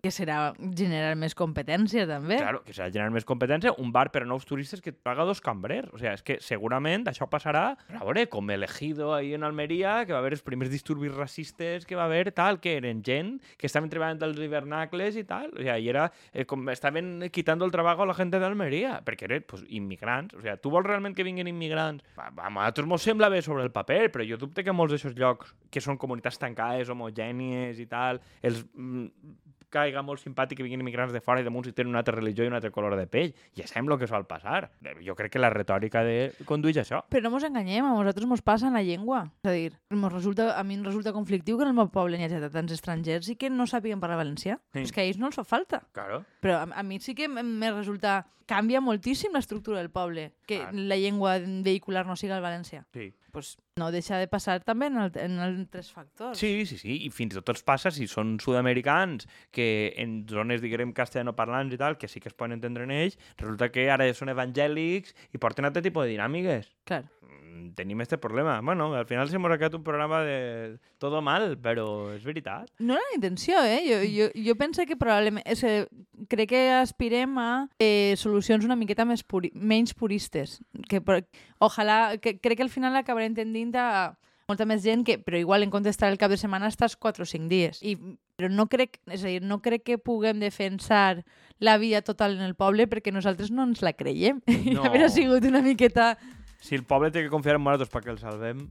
Que 0.02 0.12
serà 0.14 0.52
generar 0.58 1.14
més 1.18 1.34
competència, 1.38 2.06
també. 2.08 2.38
Claro, 2.40 2.62
que 2.64 2.72
de 2.72 2.90
generar 2.90 3.12
més 3.14 3.26
competència, 3.28 3.74
un 3.82 3.92
bar 3.94 4.08
per 4.14 4.24
a 4.24 4.28
nous 4.28 4.46
turistes 4.48 4.82
que 4.84 4.92
paga 4.92 5.26
dos 5.28 5.40
cambrers. 5.44 5.90
O 5.92 6.00
sigui, 6.00 6.12
és 6.12 6.24
que 6.24 6.38
segurament 6.44 7.06
això 7.10 7.28
passarà, 7.30 7.64
a 7.74 8.02
veure, 8.04 8.26
com 8.30 8.50
el 8.54 8.66
Ejido 8.66 9.12
ahí 9.14 9.34
en 9.34 9.44
Almeria, 9.46 10.04
que 10.06 10.14
va 10.14 10.22
haver 10.22 10.34
els 10.36 10.44
primers 10.46 10.70
disturbis 10.72 11.14
racistes 11.14 11.86
que 11.86 11.98
va 11.98 12.06
haver, 12.06 12.32
tal, 12.36 12.60
que 12.60 12.76
eren 12.78 13.02
gent 13.04 13.36
que 13.56 13.68
estaven 13.68 13.90
treballant 13.90 14.22
als 14.24 14.38
hivernacles 14.42 15.18
i 15.20 15.24
tal. 15.28 15.50
O 15.54 15.62
sigui, 15.62 15.78
i 15.84 15.90
era 15.92 16.08
eh, 16.32 16.44
com 16.48 16.68
estaven 16.72 17.28
quitando 17.32 17.66
el 17.66 17.74
treball 17.74 18.04
a 18.04 18.08
la 18.10 18.16
gent 18.18 18.32
d'Almeria, 18.34 18.98
perquè 19.06 19.28
eren 19.28 19.46
pues, 19.48 19.64
immigrants. 19.68 20.36
O 20.36 20.42
sigui, 20.42 20.56
tu 20.62 20.72
vols 20.74 20.86
realment 20.86 21.16
que 21.16 21.26
vinguin 21.26 21.50
immigrants? 21.50 22.04
Va, 22.18 22.30
va, 22.30 22.48
a 22.48 22.54
nosaltres 22.54 22.88
mos 22.88 23.04
sembla 23.04 23.30
bé 23.32 23.42
sobre 23.42 23.64
el 23.66 23.72
paper, 23.74 24.08
però 24.14 24.26
jo 24.28 24.38
dubte 24.40 24.64
que 24.64 24.74
molts 24.74 24.94
d'aquests 24.94 25.18
llocs, 25.18 25.54
que 25.72 25.82
són 25.84 25.98
comunitats 26.00 26.40
tancades, 26.40 26.90
homogènies 26.92 27.80
i 27.82 27.86
tal, 27.90 28.20
els 28.42 28.64
mm, 28.74 29.47
caiga 29.70 30.02
molt 30.02 30.20
simpàtic 30.22 30.56
que 30.58 30.64
vinguin 30.66 30.80
immigrants 30.80 31.12
de 31.12 31.20
fora 31.20 31.40
i 31.40 31.44
damunt 31.46 31.66
si 31.66 31.72
tenen 31.72 31.90
una 31.92 32.00
altra 32.02 32.14
religió 32.16 32.44
i 32.44 32.48
un 32.50 32.54
altre 32.56 32.70
color 32.70 32.96
de 32.96 33.06
pell. 33.06 33.34
Ja 33.56 33.66
sabem 33.66 33.90
el 33.92 33.98
que 33.98 34.06
sol 34.10 34.26
passar. 34.26 34.70
Jo 35.04 35.14
crec 35.18 35.32
que 35.32 35.38
la 35.42 35.50
retòrica 35.50 36.02
de 36.04 36.32
condueix 36.48 36.78
això. 36.82 37.02
Però 37.10 37.22
no 37.26 37.30
mos 37.34 37.44
enganyem, 37.44 37.84
a 37.84 37.92
nosaltres 37.96 38.26
mos 38.26 38.42
passa 38.42 38.68
en 38.68 38.74
la 38.78 38.82
llengua. 38.82 39.26
És 39.44 39.50
a 39.50 39.52
dir, 39.52 39.72
mos 39.90 40.12
resulta, 40.12 40.54
a 40.58 40.64
mi 40.64 40.74
em 40.78 40.84
resulta 40.84 41.12
conflictiu 41.12 41.58
que 41.58 41.64
en 41.66 41.72
el 41.74 41.78
meu 41.78 41.90
poble 41.92 42.16
n'hi 42.18 42.24
hagi 42.30 42.40
tants 42.52 42.72
estrangers 42.72 43.28
i 43.28 43.36
que 43.36 43.50
no 43.50 43.66
sàpiguen 43.66 44.00
parlar 44.00 44.18
valencià. 44.24 44.58
Sí. 44.72 44.86
És 44.86 44.92
que 44.92 45.02
a 45.02 45.04
ells 45.04 45.18
no 45.20 45.26
els 45.28 45.36
fa 45.36 45.44
falta. 45.44 45.82
Claro. 45.92 46.24
Però 46.40 46.62
a, 46.62 46.66
a 46.72 46.82
mi 46.82 47.00
sí 47.00 47.14
que 47.14 47.24
em- 47.28 47.38
me 47.58 47.70
resulta... 47.72 48.24
Canvia 48.48 48.80
moltíssim 48.80 49.34
l'estructura 49.36 49.76
del 49.76 49.90
poble, 49.92 50.30
que 50.48 50.56
Clar. 50.62 50.70
la 50.72 50.96
llengua 50.96 51.34
vehicular 51.38 52.06
no 52.08 52.14
siga 52.16 52.38
el 52.38 52.40
valencià. 52.40 52.86
Sí. 52.94 53.10
Pues 53.30 53.58
no 53.78 53.90
deixa 53.94 54.18
de 54.20 54.28
passar 54.28 54.58
també 54.66 54.88
en, 54.90 54.98
el, 55.04 55.12
en 55.22 55.38
altres 55.44 55.92
factors. 55.94 56.38
Sí, 56.38 56.66
sí, 56.66 56.76
sí, 56.78 56.98
i 57.06 57.10
fins 57.14 57.32
i 57.34 57.38
tot 57.40 57.52
els 57.54 57.62
passa 57.66 57.92
si 57.94 58.06
són 58.10 58.36
sud-americans 58.42 59.28
que 59.54 59.94
en 59.96 60.24
zones, 60.28 60.60
diguem, 60.64 60.92
castellanoparlants 60.96 61.74
i 61.74 61.80
tal, 61.80 61.96
que 61.98 62.08
sí 62.10 62.20
que 62.20 62.28
es 62.32 62.36
poden 62.36 62.58
entendre 62.58 62.84
en 62.84 62.92
ells, 62.94 63.18
resulta 63.38 63.70
que 63.72 63.88
ara 63.90 64.08
són 64.14 64.34
evangèlics 64.34 65.14
i 65.32 65.38
porten 65.38 65.64
altre 65.68 65.82
tipus 65.86 66.04
de 66.06 66.16
dinàmiques. 66.16 66.72
Clar. 66.88 67.04
Mm, 67.22 67.72
Tenim 67.74 68.00
este 68.00 68.16
problema. 68.18 68.60
Bueno, 68.62 68.92
al 68.94 69.06
final 69.06 69.28
s'hem 69.28 69.42
quedat 69.50 69.74
un 69.74 69.82
programa 69.84 70.20
de 70.24 70.78
todo 70.98 71.20
mal, 71.22 71.56
però 71.60 72.12
és 72.14 72.22
veritat. 72.24 72.70
No 72.78 72.94
era 72.94 73.02
la 73.10 73.16
intenció, 73.18 73.58
eh? 73.66 73.80
Jo, 73.86 73.98
jo, 74.06 74.28
jo 74.34 74.54
penso 74.56 74.84
que 74.86 74.96
probablement... 74.96 75.44
És, 75.46 75.62
eh, 75.66 75.86
crec 76.30 76.48
que 76.50 76.62
aspirem 76.78 77.36
a 77.38 77.68
eh, 77.78 78.14
solucions 78.18 78.64
una 78.66 78.76
miqueta 78.78 79.04
més 79.06 79.22
puri, 79.26 79.50
menys 79.54 79.92
puristes. 79.94 80.58
Que, 80.88 81.00
per- 81.02 81.24
ojalà... 81.58 82.16
Que, 82.22 82.36
crec 82.38 82.58
que 82.60 82.66
al 82.66 82.72
final 82.72 82.96
acabarem 82.98 83.34
tendint 83.36 83.67
a 83.76 84.16
molta 84.48 84.64
més 84.64 84.80
gent 84.82 85.04
que, 85.04 85.18
però 85.20 85.36
igual 85.36 85.62
en 85.62 85.70
comptes 85.70 85.92
d'estar 85.92 86.08
el 86.12 86.16
cap 86.20 86.30
de 86.32 86.38
setmana 86.40 86.70
estàs 86.72 86.96
4 86.96 87.22
o 87.22 87.28
5 87.28 87.48
dies. 87.50 87.82
I, 87.84 87.96
però 88.38 88.48
no 88.48 88.68
crec, 88.70 89.00
és 89.12 89.24
a 89.24 89.28
dir, 89.28 89.42
no 89.44 89.60
crec 89.60 89.82
que 89.84 89.98
puguem 89.98 90.40
defensar 90.40 91.24
la 91.60 91.76
vida 91.76 92.00
total 92.06 92.36
en 92.38 92.44
el 92.46 92.54
poble 92.54 92.86
perquè 92.88 93.12
nosaltres 93.12 93.50
no 93.50 93.66
ens 93.68 93.82
la 93.82 93.92
creiem. 93.92 94.40
I 94.46 94.72
No. 94.78 94.84
haver 94.88 95.10
sigut 95.10 95.44
una 95.44 95.60
miqueta... 95.62 96.16
Si 96.60 96.74
el 96.74 96.84
poble 96.84 97.10
té 97.14 97.22
que 97.22 97.30
confiar 97.30 97.56
en 97.58 97.62
nosaltres 97.66 97.90
perquè 97.92 98.10
el 98.14 98.18
salvem, 98.18 98.64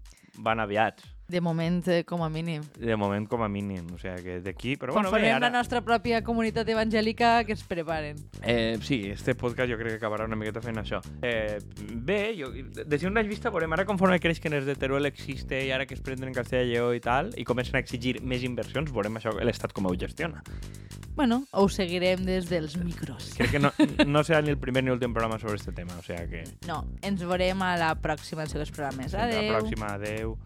van 0.44 0.60
aviats. 0.60 1.04
De 1.28 1.42
moment, 1.42 1.82
eh, 1.88 2.04
com 2.08 2.24
a 2.24 2.30
mínim. 2.30 2.62
De 2.80 2.96
moment, 2.96 3.28
com 3.28 3.44
a 3.44 3.50
mínim. 3.52 3.86
O 3.94 4.00
sigui, 4.00 4.24
que 4.24 4.40
d'aquí... 4.46 4.78
Però 4.80 4.94
bueno, 4.96 5.12
bé, 5.12 5.28
ara... 5.34 5.42
la 5.50 5.52
nostra 5.52 5.82
pròpia 5.84 6.22
comunitat 6.24 6.70
evangèlica, 6.72 7.44
que 7.44 7.52
es 7.58 7.64
preparen. 7.68 8.22
Eh, 8.42 8.78
sí, 8.82 9.02
este 9.12 9.36
podcast 9.36 9.70
jo 9.72 9.76
crec 9.80 9.98
que 9.98 10.00
acabarà 10.00 10.28
una 10.30 10.40
miqueta 10.40 10.64
fent 10.64 10.80
això. 10.80 11.02
Eh, 11.22 11.60
bé, 11.92 12.34
jo, 12.40 12.54
de 12.54 13.00
si 13.00 13.10
una 13.10 13.26
vista 13.28 13.52
veurem 13.52 13.76
ara 13.76 13.86
conforme 13.86 14.22
creix 14.24 14.40
que 14.40 14.48
els 14.54 14.66
de 14.66 14.78
Teruel 14.80 15.12
existe 15.12 15.60
i 15.66 15.72
ara 15.76 15.86
que 15.86 15.98
es 15.98 16.02
prenen 16.02 16.32
en 16.32 16.38
Castella 16.38 16.64
i 16.64 16.72
Lleó 16.72 16.94
i 16.96 17.04
tal, 17.04 17.34
i 17.36 17.44
comencen 17.44 17.76
a 17.76 17.84
exigir 17.84 18.22
més 18.24 18.48
inversions, 18.48 18.94
veurem 18.96 19.20
això 19.20 19.36
l'Estat 19.36 19.76
com 19.76 19.92
ho 19.92 19.96
gestiona. 20.00 20.44
Bueno, 21.18 21.48
ho 21.52 21.66
seguirem 21.68 22.22
des 22.28 22.46
dels 22.46 22.76
micros. 22.78 23.32
Crec 23.36 23.56
que 23.56 23.60
no, 23.60 23.72
no 24.06 24.22
serà 24.24 24.44
ni 24.46 24.54
el 24.54 24.60
primer 24.62 24.84
ni 24.86 24.94
l'últim 24.94 25.16
programa 25.16 25.40
sobre 25.42 25.58
este 25.58 25.74
tema, 25.74 25.98
o 25.98 26.06
sigui 26.06 26.30
que... 26.30 26.44
No, 26.70 26.84
ens 27.02 27.26
veurem 27.26 27.66
a 27.66 27.74
la 27.82 27.96
pròxima, 27.98 28.46
als 28.46 28.54
seus 28.54 28.70
programes. 28.70 29.18
Adéu. 29.18 29.50
la 29.50 29.58
pròxima, 29.58 29.96
adeu. 29.98 30.38